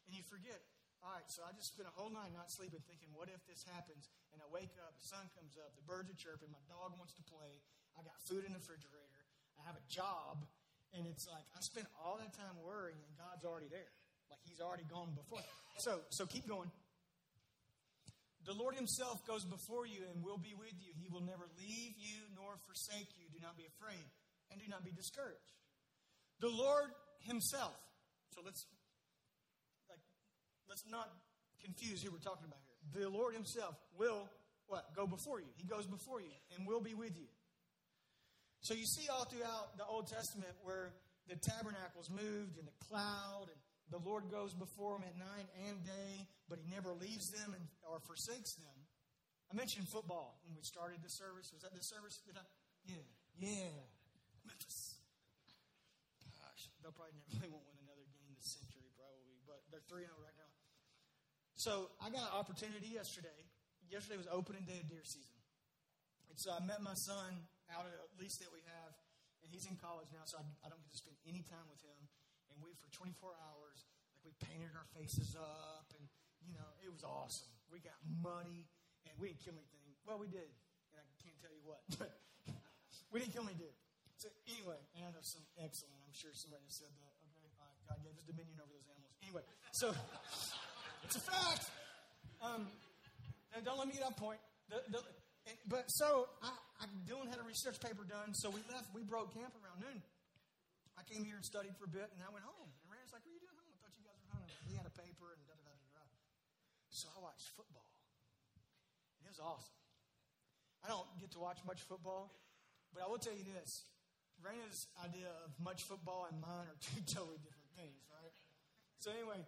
[0.04, 0.60] and you forget
[1.06, 3.62] all right, so I just spent a whole night not sleeping thinking, what if this
[3.70, 4.10] happens?
[4.34, 7.14] And I wake up, the sun comes up, the birds are chirping, my dog wants
[7.14, 7.62] to play,
[7.94, 9.22] I got food in the refrigerator,
[9.54, 10.42] I have a job,
[10.98, 13.94] and it's like I spent all that time worrying, and God's already there.
[14.26, 15.46] Like He's already gone before.
[15.78, 16.70] So, so keep going.
[18.48, 20.94] The Lord Himself goes before you and will be with you.
[20.98, 23.26] He will never leave you nor forsake you.
[23.30, 24.06] Do not be afraid
[24.50, 25.52] and do not be discouraged.
[26.40, 26.90] The Lord
[27.26, 27.76] Himself.
[28.34, 28.66] So let's
[30.68, 31.10] let's not
[31.62, 33.02] confuse who we're talking about here.
[33.02, 34.28] The Lord Himself will
[34.66, 34.90] what?
[34.94, 35.46] Go before you.
[35.56, 37.30] He goes before you and will be with you.
[38.60, 40.90] So you see all throughout the Old Testament where
[41.30, 43.60] the tabernacles moved and the cloud and
[43.94, 47.62] the Lord goes before them at night and day, but he never leaves them and,
[47.86, 48.74] or forsakes them.
[49.46, 51.54] I mentioned football when we started the service.
[51.54, 52.18] Was that the service?
[52.26, 52.46] Did I?
[52.82, 53.06] Yeah.
[53.38, 53.70] Yeah.
[54.42, 54.98] Memphis.
[56.34, 60.02] Gosh, they'll probably never, they won't win another game this century, probably, but they're 3
[60.02, 60.45] 0 right now.
[61.56, 63.32] So I got an opportunity yesterday.
[63.88, 65.40] Yesterday was opening day of deer season.
[66.28, 68.92] And so I met my son out at a lease that we have,
[69.40, 71.80] and he's in college now, so I, I don't get to spend any time with
[71.80, 71.96] him.
[72.52, 76.04] And we, for 24 hours, like we painted our faces up, and,
[76.44, 77.48] you know, it was awesome.
[77.72, 78.68] We got muddy,
[79.08, 79.96] and we didn't kill anything.
[80.04, 80.52] Well, we did,
[80.92, 82.20] and I can't tell you what, but
[83.08, 83.72] we didn't kill any deer.
[84.20, 85.96] So anyway, and I know some excellent.
[86.04, 87.12] I'm sure somebody said that.
[87.32, 87.48] Okay,
[87.88, 89.16] God gave us dominion over those animals.
[89.24, 89.92] Anyway, so
[91.04, 91.68] it's a fact.
[92.40, 92.68] Um,
[93.64, 94.40] don't let me get off point.
[94.68, 95.00] The, the,
[95.46, 98.92] and, but so I, I, Dylan had a research paper done, so we left.
[98.92, 100.02] We broke camp around noon.
[100.96, 102.68] I came here and studied for a bit, and I went home.
[102.68, 103.70] And Rand's like, "What are you doing home?
[103.72, 106.04] I thought you guys were home." He had a paper and da da da da.
[106.90, 107.86] So I watched football.
[109.20, 109.76] And it was awesome.
[110.84, 112.30] I don't get to watch much football,
[112.94, 113.86] but I will tell you this
[114.44, 118.34] Raina's idea of much football and mine are two totally different things, right?
[119.00, 119.44] So, anyway,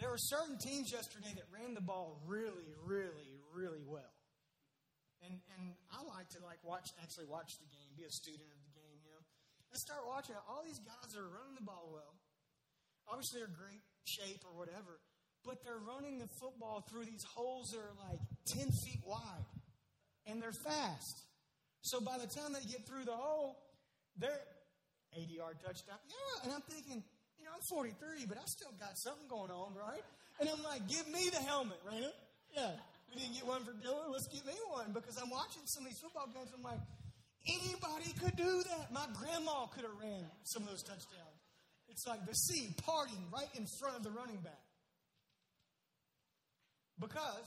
[0.00, 4.14] there were certain teams yesterday that ran the ball really, really, really well.
[5.22, 8.60] And, and I like to like watch actually watch the game, be a student of
[8.60, 9.22] the game, you know.
[9.72, 12.18] I start watching all these guys that are running the ball well.
[13.08, 15.00] Obviously they're great shape or whatever,
[15.46, 19.48] but they're running the football through these holes that are like ten feet wide.
[20.26, 21.24] And they're fast.
[21.82, 23.60] So by the time they get through the hole,
[24.16, 24.40] they're
[25.12, 26.00] 80 yard touchdown.
[26.08, 27.04] Yeah, and I'm thinking,
[27.44, 30.00] you know, I'm 43, but I still got something going on, right?
[30.40, 32.08] And I'm like, give me the helmet, right?
[32.56, 32.72] Yeah.
[33.12, 34.08] We didn't get one for Dylan.
[34.08, 36.48] Let's get me one because I'm watching some of these football games.
[36.56, 36.80] I'm like,
[37.44, 38.88] anybody could do that.
[38.96, 41.36] My grandma could have ran some of those touchdowns.
[41.92, 44.64] It's like the sea parting right in front of the running back.
[46.96, 47.44] Because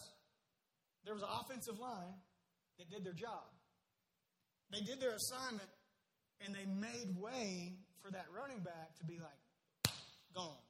[1.10, 2.22] there was an offensive line
[2.78, 3.50] that did their job.
[4.70, 5.74] They did their assignment
[6.46, 7.74] and they made way
[8.06, 9.42] for that running back to be like,
[10.38, 10.62] gone.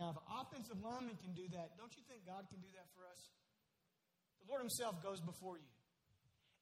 [0.00, 3.04] Now, if offensive lineman can do that, don't you think God can do that for
[3.04, 3.20] us?
[4.40, 5.72] The Lord Himself goes before you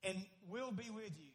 [0.03, 0.19] and
[0.51, 1.35] will be with you.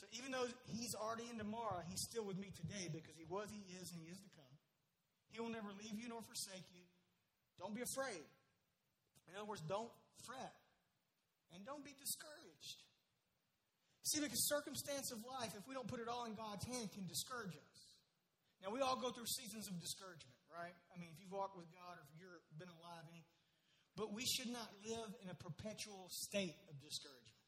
[0.00, 3.48] So even though He's already in tomorrow, He's still with me today because He was,
[3.52, 4.54] He is, and He is to come.
[5.32, 6.84] He will never leave you nor forsake you.
[7.60, 8.24] Don't be afraid.
[9.28, 9.92] In other words, don't
[10.24, 10.56] fret
[11.52, 12.84] and don't be discouraged.
[14.04, 17.04] See, because circumstance of life, if we don't put it all in God's hand, can
[17.08, 17.87] discourage us.
[18.62, 20.74] Now, we all go through seasons of discouragement, right?
[20.90, 23.22] I mean, if you've walked with God or if you've been alive, any,
[23.94, 27.38] but we should not live in a perpetual state of discouragement.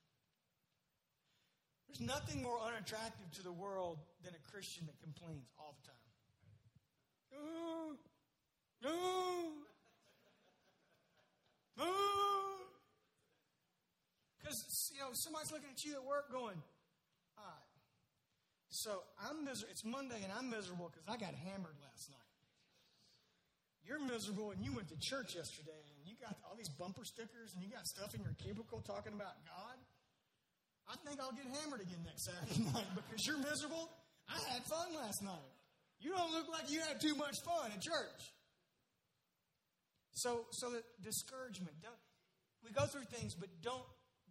[1.91, 6.07] There's nothing more unattractive to the world than a Christian that complains all the time.
[7.35, 7.97] Oh,
[8.85, 9.53] oh,
[11.79, 12.57] oh.
[14.39, 16.63] Because, you know, somebody's looking at you at work going,
[18.71, 19.71] so I'm miserable.
[19.71, 22.31] It's Monday and I'm miserable because I got hammered last night.
[23.83, 27.51] You're miserable and you went to church yesterday and you got all these bumper stickers
[27.55, 29.77] and you got stuff in your cubicle talking about God.
[30.87, 33.91] I think I'll get hammered again next Saturday night because you're miserable.
[34.31, 35.51] I had fun last night.
[35.99, 38.23] You don't look like you had too much fun at church.
[40.15, 41.75] So, so the discouragement.
[41.83, 41.99] Don't,
[42.65, 43.85] we go through things, but don't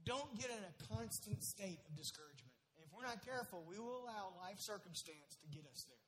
[0.05, 2.48] don't get in a constant state of discouragement.
[2.99, 6.03] We're not careful, we will allow life circumstance to get us there.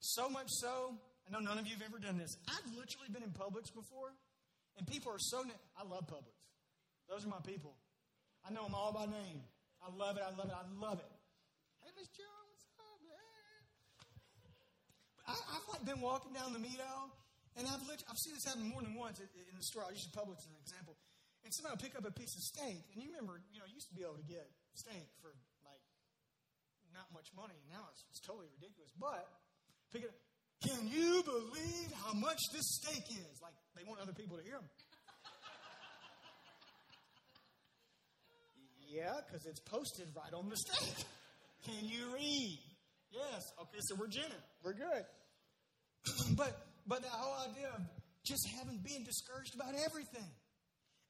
[0.00, 0.96] So much so,
[1.28, 2.40] I know none of you have ever done this.
[2.48, 4.16] I've literally been in Publix before,
[4.80, 5.44] and people are so.
[5.76, 6.40] I love Publix.
[7.04, 7.76] Those are my people.
[8.48, 9.44] I know them all by name.
[9.84, 10.24] I love it.
[10.24, 10.56] I love it.
[10.56, 11.12] I love it.
[11.84, 13.60] Hey, Miss Jones, what's up, man?
[15.28, 17.12] I, have like been walking down the Meadow,
[17.60, 19.84] and I've literally, I've seen this happen more than once in the store.
[19.84, 20.96] I'll use Publix as an example
[21.46, 23.78] and somebody will pick up a piece of steak, and you remember, you know, you
[23.78, 25.30] used to be able to get steak for
[25.62, 25.78] like
[26.90, 28.90] not much money, now it's, it's totally ridiculous.
[28.98, 29.30] But
[29.94, 30.18] pick it up.
[30.66, 33.38] Can you believe how much this steak is?
[33.38, 34.66] Like they want other people to hear them.
[38.90, 40.98] yeah, because it's posted right on the steak.
[41.62, 42.58] Can you read?
[43.14, 43.46] Yes.
[43.70, 44.42] Okay, so we're ginning.
[44.66, 45.06] We're good.
[46.34, 46.58] but
[46.90, 47.86] but that whole idea of
[48.26, 50.26] just having being discouraged about everything.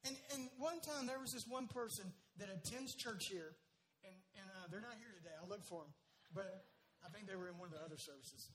[0.07, 2.07] And, and one time there was this one person
[2.39, 3.59] that attends church here,
[4.07, 5.35] and, and uh, they're not here today.
[5.35, 5.91] I'll look for them.
[6.31, 6.47] But
[7.03, 8.47] I think they were in one of the other services.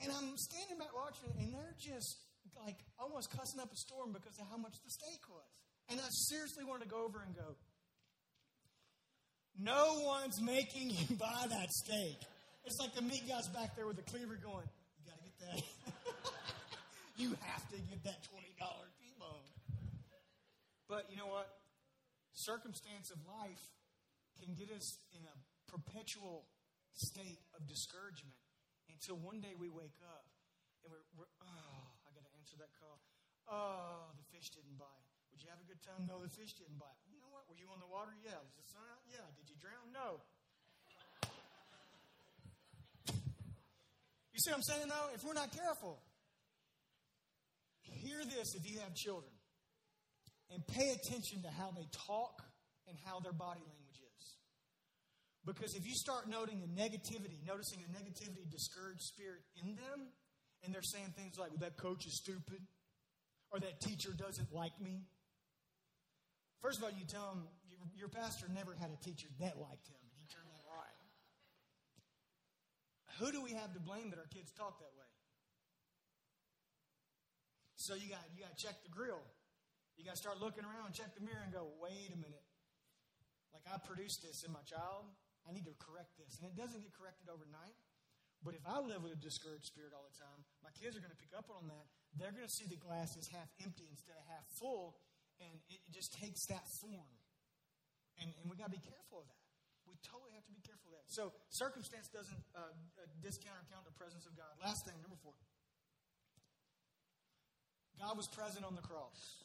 [0.00, 2.24] And I'm standing back watching, and they're just
[2.56, 5.48] like almost cussing up a storm because of how much the steak was.
[5.92, 7.56] And I seriously wanted to go over and go,
[9.60, 12.16] No one's making you buy that steak.
[12.64, 15.36] It's like the meat guy's back there with the cleaver going, You got to get
[15.44, 15.60] that.
[17.20, 18.93] you have to get that $20
[20.88, 21.48] but you know what?
[22.34, 23.62] Circumstance of life
[24.42, 25.34] can get us in a
[25.70, 26.44] perpetual
[26.94, 28.36] state of discouragement
[28.90, 30.26] until one day we wake up
[30.84, 33.00] and we're, we're oh, I got to answer that call.
[33.48, 35.08] Oh, the fish didn't bite.
[35.32, 36.06] Would you have a good time?
[36.06, 37.00] No, the fish didn't bite.
[37.10, 37.48] You know what?
[37.50, 38.14] Were you on the water?
[38.22, 38.38] Yeah.
[38.38, 39.02] Was the sun out?
[39.10, 39.26] Yeah.
[39.34, 39.90] Did you drown?
[39.90, 40.22] No.
[44.30, 45.08] You see what I'm saying, though?
[45.14, 45.98] If we're not careful,
[47.82, 49.33] hear this if you have children
[50.50, 52.42] and pay attention to how they talk
[52.88, 54.24] and how their body language is.
[55.44, 60.08] Because if you start noting a negativity, noticing a negativity, discouraged spirit in them,
[60.64, 62.60] and they're saying things like, well, that coach is stupid,
[63.52, 65.04] or that teacher doesn't like me.
[66.62, 69.86] First of all, you tell them your, your pastor never had a teacher that liked
[69.88, 70.00] him.
[70.16, 70.98] He turned that right.
[73.20, 75.06] Who do we have to blame that our kids talk that way?
[77.76, 79.20] So you got you got to check the grill.
[79.96, 82.44] You got to start looking around, check the mirror, and go, wait a minute.
[83.54, 85.06] Like I produced this in my child,
[85.46, 87.78] I need to correct this, and it doesn't get corrected overnight.
[88.42, 91.14] But if I live with a discouraged spirit all the time, my kids are going
[91.14, 91.86] to pick up on that
[92.18, 94.98] they're going to see the glass is half empty instead of half full,
[95.42, 97.14] and it just takes that form.
[98.22, 99.42] And, and we got to be careful of that.
[99.84, 101.10] We totally have to be careful of that.
[101.10, 104.48] So, circumstance doesn't uh, uh, discount or count the presence of God.
[104.62, 105.34] Last thing, number four.
[107.98, 109.44] God was present on the cross.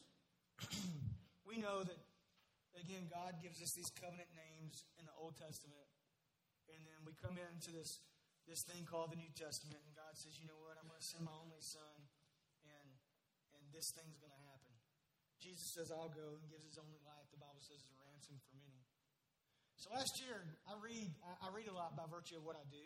[1.50, 1.98] We know that,
[2.78, 5.82] again, God gives us these covenant names in the Old Testament.
[6.70, 7.98] And then we come into this,
[8.46, 10.78] this thing called the New Testament, and God says, you know what?
[10.78, 12.06] I'm going to send my only son
[12.62, 12.88] and,
[13.58, 14.70] and this thing's going to happen.
[15.42, 18.38] Jesus says, I'll go and gives his only life, the Bible says, is a ransom
[18.46, 18.78] for many.
[19.74, 21.10] So last year, I read,
[21.42, 22.84] I read a lot by virtue of what I do.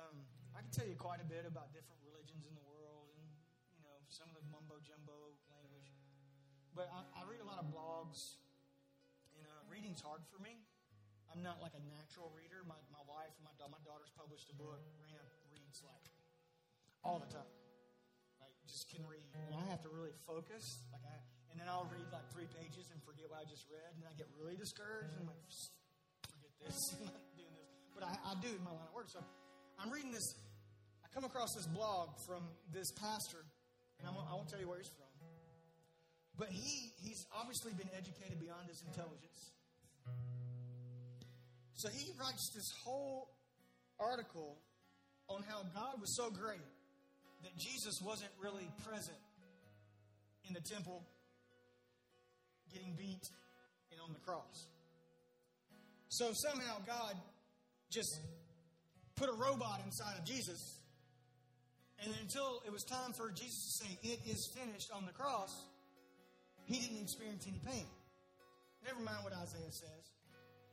[0.00, 0.24] Um,
[0.56, 3.26] I can tell you quite a bit about different religions in the world and,
[3.76, 5.36] you know, some of the mumbo jumbo.
[6.76, 8.36] But I, I read a lot of blogs,
[9.32, 10.60] and uh, reading's hard for me.
[11.32, 12.60] I'm not like a natural reader.
[12.68, 14.84] My, my wife and my, my daughter's published a book.
[15.00, 16.04] Rena reads like
[17.00, 17.48] all the time
[18.44, 19.24] I just can read.
[19.48, 20.84] And I have to really focus.
[20.92, 21.16] Like I,
[21.48, 24.12] and then I'll read like three pages and forget what I just read, and I
[24.12, 25.16] get really discouraged.
[25.16, 25.40] And I'm like,
[26.28, 27.72] forget this, I'm not doing this.
[27.96, 29.08] But I, I do in my line of work.
[29.08, 29.24] So
[29.80, 30.36] I'm reading this.
[31.00, 33.40] I come across this blog from this pastor,
[33.96, 35.05] and I won't, I won't tell you where he's from.
[36.38, 39.52] But he, he's obviously been educated beyond his intelligence.
[41.74, 43.28] So he writes this whole
[43.98, 44.58] article
[45.28, 46.64] on how God was so great
[47.42, 49.18] that Jesus wasn't really present
[50.48, 51.02] in the temple
[52.72, 53.24] getting beat
[53.92, 54.66] and on the cross.
[56.08, 57.14] So somehow God
[57.90, 58.20] just
[59.16, 60.80] put a robot inside of Jesus.
[62.02, 65.50] And until it was time for Jesus to say, It is finished on the cross,
[66.66, 67.86] he didn't experience any pain.
[68.82, 70.04] Never mind what Isaiah says.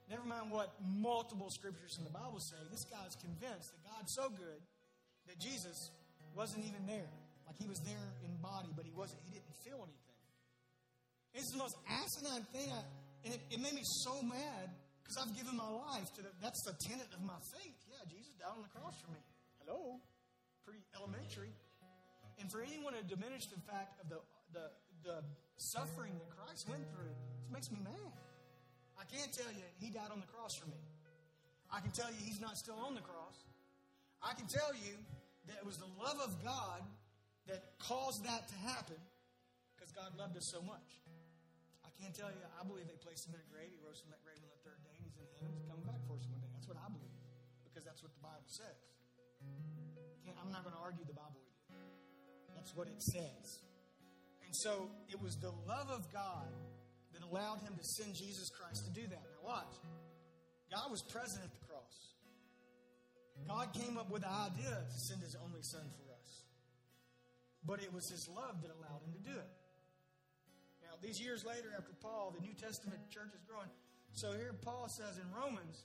[0.10, 2.60] Never mind what multiple scriptures in the Bible say.
[2.70, 4.62] This guy's convinced that God's so good
[5.30, 5.90] that Jesus
[6.36, 7.10] wasn't even there.
[7.48, 9.24] Like he was there in body, but he wasn't.
[9.26, 10.20] He didn't feel anything.
[11.34, 12.82] It's the most asinine thing, I,
[13.26, 14.70] and it, it made me so mad
[15.02, 16.30] because I've given my life to the.
[16.42, 17.78] That's the tenet of my faith.
[17.90, 19.22] Yeah, Jesus died on the cross for me.
[19.64, 19.98] Hello,
[20.62, 21.52] pretty elementary.
[22.38, 24.20] And for anyone to diminish the fact of the
[24.54, 24.66] the,
[25.04, 25.18] the
[25.64, 28.14] suffering that Christ went through, it makes me mad.
[29.00, 30.80] I can't tell you he died on the cross for me.
[31.72, 33.48] I can tell you he's not still on the cross.
[34.22, 35.00] I can tell you
[35.48, 36.84] that it was the love of God
[37.48, 39.00] that caused that to happen
[39.76, 41.02] because God loved us so much.
[41.84, 43.72] I can't tell you, I believe they placed him in a grave.
[43.72, 45.56] He rose from that grave on the third day, he's in heaven.
[45.58, 46.52] He's coming back for us one day.
[46.56, 47.18] That's what I believe
[47.66, 48.94] because that's what the Bible says.
[50.44, 51.80] I'm not going to argue the Bible with you.
[52.52, 53.64] That's what it says.
[54.54, 56.46] And so it was the love of God
[57.10, 59.26] that allowed him to send Jesus Christ to do that.
[59.26, 59.74] Now, watch.
[60.70, 62.14] God was present at the cross.
[63.50, 66.46] God came up with the idea to send his only son for us.
[67.66, 69.52] But it was his love that allowed him to do it.
[70.86, 73.74] Now, these years later, after Paul, the New Testament church is growing.
[74.14, 75.82] So here Paul says in Romans,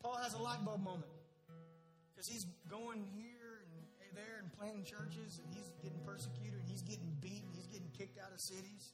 [0.00, 1.12] Paul has a light bulb moment.
[2.16, 3.39] Because he's going here
[4.20, 8.20] there and planting churches, and he's getting persecuted, and he's getting beaten, he's getting kicked
[8.20, 8.92] out of cities.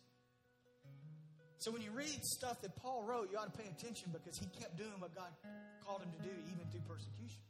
[1.58, 4.46] So when you read stuff that Paul wrote, you ought to pay attention because he
[4.54, 5.34] kept doing what God
[5.82, 7.42] called him to do, even through persecution.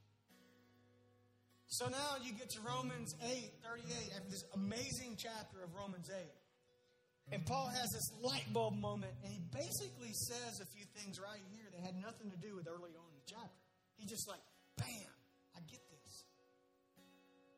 [1.68, 6.16] So now you get to Romans 8 38, after this amazing chapter of Romans 8.
[7.37, 11.43] And Paul has this light bulb moment, and he basically says a few things right
[11.53, 13.61] here that had nothing to do with early on in the chapter.
[13.99, 14.41] He's just like,
[14.79, 15.11] bam,
[15.53, 15.86] I get.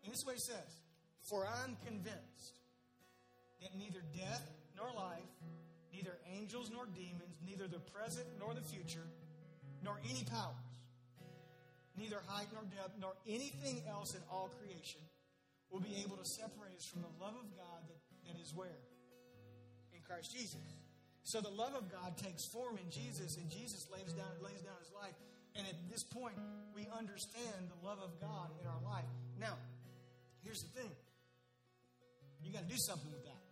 [0.08, 0.72] And this is what he says
[1.28, 2.56] For I'm convinced
[3.60, 4.40] that neither death
[4.72, 5.28] nor life,
[5.92, 9.04] neither angels nor demons, neither the present nor the future,
[9.84, 10.72] nor any powers,
[11.92, 15.04] neither height nor depth, nor anything else in all creation
[15.68, 18.00] will be able to separate us from the love of God that,
[18.32, 18.80] that is where?
[19.92, 20.64] In Christ Jesus.
[21.20, 24.80] So the love of God takes form in Jesus, and Jesus lays down, lays down
[24.80, 25.20] his life.
[25.52, 26.40] And at this point,
[26.72, 29.12] we understand the love of God in our life.
[30.58, 30.90] Here's the thing
[32.42, 33.42] you got to do something with that.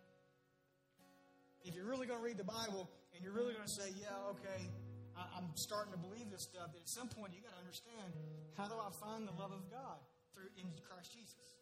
[1.63, 4.31] If you're really going to read the Bible and you're really going to say, yeah,
[4.35, 4.67] okay,
[5.15, 8.11] I, am starting to believe this stuff, then at some point you got to understand
[8.57, 9.99] how do I find the love of God
[10.33, 11.55] through in Christ Jesus?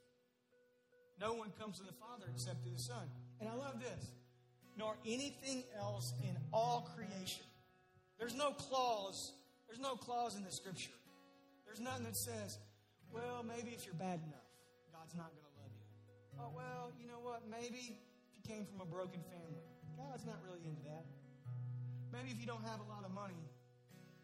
[1.22, 3.06] No one comes to the Father except through the Son.
[3.41, 4.14] And I love this.
[4.78, 7.46] Nor anything else in all creation.
[8.18, 9.34] There's no clause.
[9.68, 10.98] There's no clause in the Scripture.
[11.66, 12.58] There's nothing that says,
[13.12, 14.45] well, maybe if you're bad enough,
[15.06, 15.86] God's not going to love you.
[16.41, 17.45] Oh, well, you know what?
[17.45, 17.93] Maybe if
[18.34, 19.62] you came from a broken family,
[19.93, 21.06] God's not really into that.
[22.10, 23.38] Maybe if you don't have a lot of money,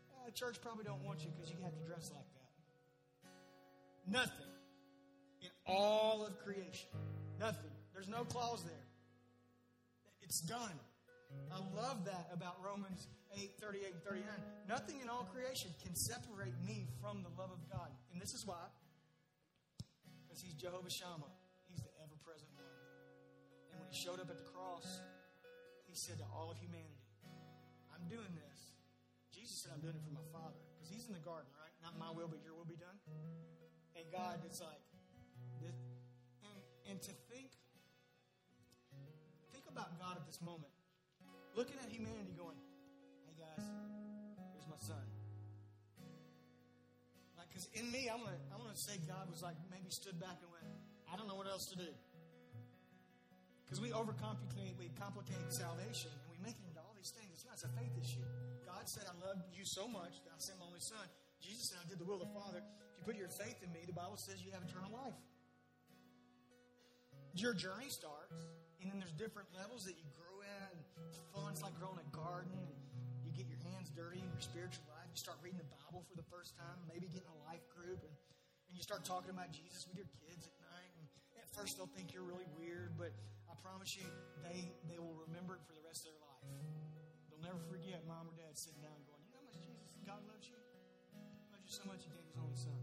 [0.10, 2.50] uh, the church probably don't want you because you have to dress like that.
[4.10, 4.50] Nothing
[5.46, 6.90] in all of creation.
[7.40, 7.70] Nothing.
[7.94, 8.88] There's no clause there.
[10.24, 10.82] It's done.
[11.54, 13.06] I love that about Romans
[13.38, 14.26] 8 38 and 39.
[14.68, 17.94] Nothing in all creation can separate me from the love of God.
[18.12, 18.66] And this is why.
[20.42, 21.30] Because He's Jehovah Shammah,
[21.70, 22.66] He's the ever present one.
[23.70, 24.90] And when He showed up at the cross,
[25.86, 26.98] He said to all of humanity,
[27.94, 28.74] I'm doing this.
[29.30, 30.58] Jesus said, I'm doing it for my Father.
[30.74, 31.70] Because He's in the garden, right?
[31.86, 32.98] Not my will, but your will be done.
[33.94, 34.82] And God, it's like,
[35.62, 35.78] this,
[36.42, 36.58] and,
[36.90, 37.54] and to think,
[39.54, 40.74] think about God at this moment.
[41.54, 42.58] Looking at humanity going,
[43.30, 43.62] hey guys,
[44.58, 45.06] here's my son.
[47.52, 50.48] Because in me, I'm gonna, I'm gonna say God was like maybe stood back and
[50.48, 50.64] went,
[51.12, 51.92] I don't know what else to do.
[53.68, 57.32] Because we overcomplicate, we complicate salvation, and we make it into all these things.
[57.36, 58.24] It's not it's a faith issue.
[58.64, 61.04] God said, I love you so much that I sent my only son.
[61.44, 62.60] Jesus said, I did the will of the Father.
[62.60, 65.16] If you put your faith in me, the Bible says you have eternal life.
[67.36, 68.36] Your journey starts,
[68.84, 70.76] and then there's different levels that you grow at.
[70.76, 70.84] And
[71.32, 75.01] fun's like growing a garden, and you get your hands dirty in your spiritual life.
[75.12, 78.16] You start reading the Bible for the first time, maybe getting a life group, and,
[78.16, 80.92] and you start talking about Jesus with your kids at night.
[80.96, 81.04] And
[81.36, 83.12] at first, they'll think you're really weird, but
[83.52, 84.08] I promise you,
[84.40, 86.48] they, they will remember it for the rest of their life.
[87.28, 90.24] They'll never forget mom or dad sitting down going, You know how much Jesus, God
[90.32, 90.56] loves you?
[91.12, 92.80] He loves you so much, He gave His only Son.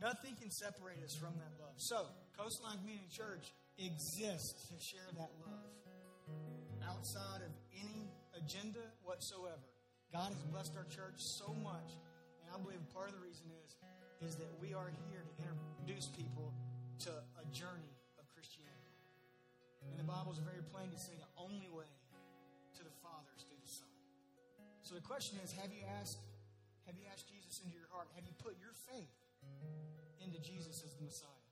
[0.00, 1.76] Nothing can separate us from that love.
[1.76, 2.08] So,
[2.40, 5.76] Coastline Community Church exists to share that love
[6.88, 9.75] outside of any agenda whatsoever.
[10.12, 11.96] God has blessed our church so much,
[12.42, 13.76] and I believe part of the reason is
[14.24, 16.54] is that we are here to introduce people
[17.04, 18.96] to a journey of Christianity.
[19.92, 23.44] And the Bible is very plain to say the only way to the Father is
[23.44, 23.92] through the Son.
[24.80, 26.16] So the question is, have you asked
[26.86, 28.06] have you asked Jesus into your heart?
[28.14, 29.10] Have you put your faith
[30.22, 31.42] into Jesus as the Messiah?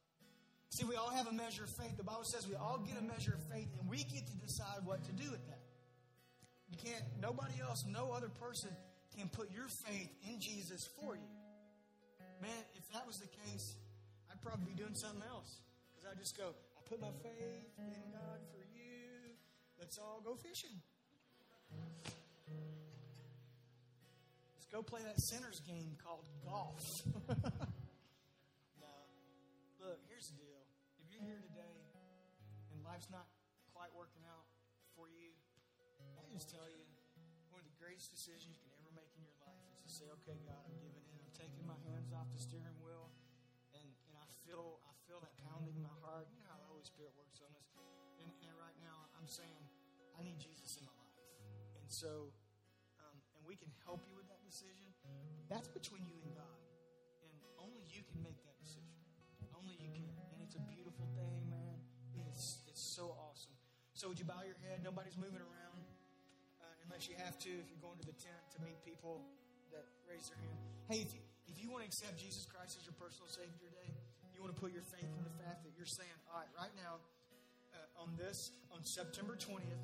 [0.70, 1.96] See, we all have a measure of faith.
[1.96, 4.82] The Bible says we all get a measure of faith, and we get to decide
[4.84, 5.53] what to do with that.
[6.70, 8.70] You can't, nobody else, no other person
[9.16, 11.30] can put your faith in Jesus for you.
[12.42, 13.76] Man, if that was the case,
[14.30, 15.60] I'd probably be doing something else.
[15.92, 19.38] Because I'd just go, I put my faith in God for you.
[19.78, 20.74] Let's all go fishing.
[24.54, 26.80] Let's go play that sinner's game called golf.
[28.80, 28.92] No.
[29.80, 30.60] Look, here's the deal.
[31.00, 31.76] If you're here today
[32.72, 33.26] and life's not
[33.72, 34.43] quite working out
[36.34, 36.82] just tell you,
[37.54, 40.10] one of the greatest decisions you can ever make in your life is to say,
[40.18, 41.14] okay, God, I'm giving in.
[41.22, 43.06] I'm taking my hands off the steering wheel.
[43.70, 46.26] And, and I feel I feel that pounding in my heart.
[46.34, 47.70] You know how the Holy Spirit works on us.
[48.18, 49.62] And, and right now, I'm saying,
[50.18, 51.22] I need Jesus in my life.
[51.78, 52.34] And so,
[52.98, 54.90] um, and we can help you with that decision.
[55.46, 56.58] That's between you and God.
[57.22, 57.30] And
[57.62, 58.98] only you can make that decision.
[59.54, 60.10] Only you can.
[60.34, 61.78] And it's a beautiful thing, man.
[62.26, 63.54] It's, it's so awesome.
[63.94, 64.82] So, would you bow your head?
[64.82, 65.53] Nobody's moving around
[66.94, 67.50] unless you have to.
[67.50, 69.26] If you're going to the tent to meet people
[69.74, 70.54] that raise their hand.
[70.86, 71.18] Hey, if you,
[71.50, 73.90] if you want to accept Jesus Christ as your personal Savior today,
[74.30, 76.70] you want to put your faith in the fact that you're saying, all right, right
[76.78, 77.02] now,
[77.74, 79.82] uh, on this, on September 20th,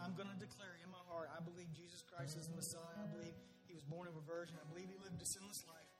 [0.00, 3.04] I'm going to declare in my heart, I believe Jesus Christ is the Messiah.
[3.04, 3.36] I believe
[3.68, 4.56] he was born of a virgin.
[4.56, 5.92] I believe he lived a sinless life.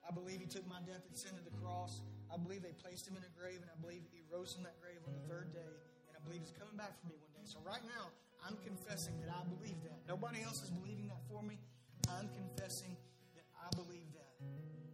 [0.00, 2.00] I believe he took my death and sin to the cross.
[2.32, 4.80] I believe they placed him in a grave, and I believe he rose from that
[4.80, 5.76] grave on the third day.
[6.08, 7.44] And I believe he's coming back for me one day.
[7.44, 8.08] So right now,
[8.42, 10.02] I'm confessing that I believe that.
[10.10, 11.62] Nobody else is believing that for me.
[12.10, 12.98] I'm confessing
[13.38, 14.34] that I believe that.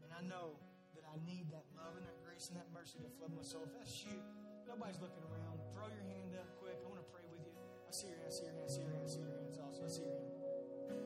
[0.05, 0.61] And I know
[0.93, 3.65] that I need that love and that grace and that mercy to flood my soul.
[3.65, 4.21] If that's you,
[4.69, 5.57] nobody's looking around.
[5.73, 6.77] Throw your hand up quick.
[6.77, 7.53] I want to pray with you.
[7.89, 9.33] I see your hand, I see your hand, I see your hand, I see your
[9.33, 9.81] hands also.
[9.81, 10.33] I see your hand.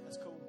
[0.03, 0.43] That's cool.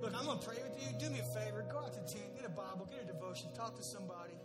[0.00, 0.88] Look, I'm going to pray with you.
[0.96, 1.60] Do me a favor.
[1.68, 4.39] Go out to the tent, get a Bible, get a devotion, talk to somebody.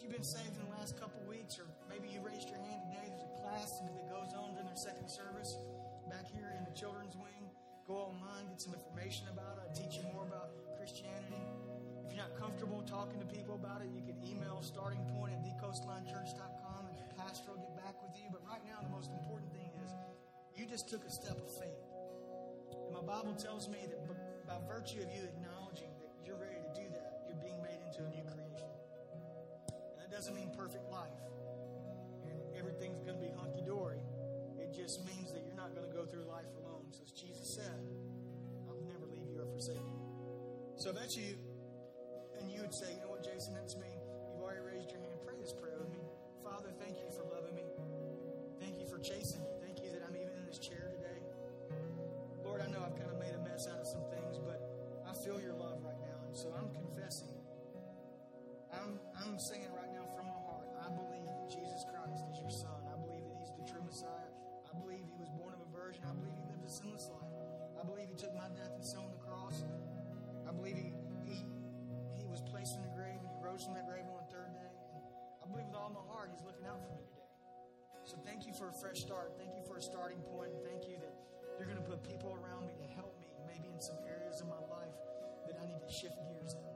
[0.00, 2.88] If you've been saved in the last couple weeks, or maybe you raised your hand
[2.88, 5.60] today, there's a class that goes on during their second service
[6.08, 7.52] back here in the children's wing.
[7.84, 11.44] Go online, get some information about it, teach you more about Christianity.
[12.00, 15.44] If you're not comfortable talking to people about it, you can email starting point at
[15.44, 18.32] thecoastlinechurch.com and the pastor will get back with you.
[18.32, 19.92] But right now, the most important thing is
[20.56, 21.84] you just took a step of faith.
[22.88, 24.00] And my Bible tells me that
[24.48, 25.59] by virtue of you acknowledging
[30.20, 31.16] doesn't mean perfect life
[32.28, 34.04] and everything's going to be hunky dory.
[34.60, 36.92] It just means that you're not going to go through life alone.
[36.92, 37.80] So, as Jesus said,
[38.68, 40.00] I'll never leave you or forsake you.
[40.76, 41.40] So, that's you,
[42.36, 43.88] and you would say, you know what, Jason, that's me.
[44.36, 45.24] You've already raised your hand.
[45.24, 46.04] Pray this prayer with me.
[46.44, 47.64] Father, thank you for loving me.
[48.60, 49.56] Thank you for chasing me.
[49.64, 51.24] Thank you that I'm even in this chair today.
[52.44, 54.60] Lord, I know I've kind of made a mess out of some things but
[55.08, 56.28] I feel your love right now.
[56.28, 57.32] And so I'm confessing.
[58.68, 59.99] I'm, I'm singing right now
[65.90, 66.06] conversion.
[66.06, 67.34] I believe he lived a sinless life.
[67.78, 69.64] I believe he took my death and so the cross.
[70.46, 71.46] I believe he, he,
[72.14, 74.52] he was placed in the grave and he rose from that grave on the third
[74.54, 74.74] day.
[74.94, 75.02] And
[75.42, 77.32] I believe with all my heart he's looking out for me today.
[78.04, 79.34] So thank you for a fresh start.
[79.38, 80.54] Thank you for a starting point.
[80.54, 81.14] And thank you that
[81.58, 84.48] you're going to put people around me to help me, maybe in some areas of
[84.48, 84.96] my life
[85.46, 86.70] that I need to shift gears in.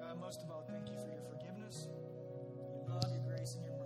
[0.00, 1.88] God, most of all, thank you for your forgiveness,
[2.72, 3.83] your love, your grace, and your mercy.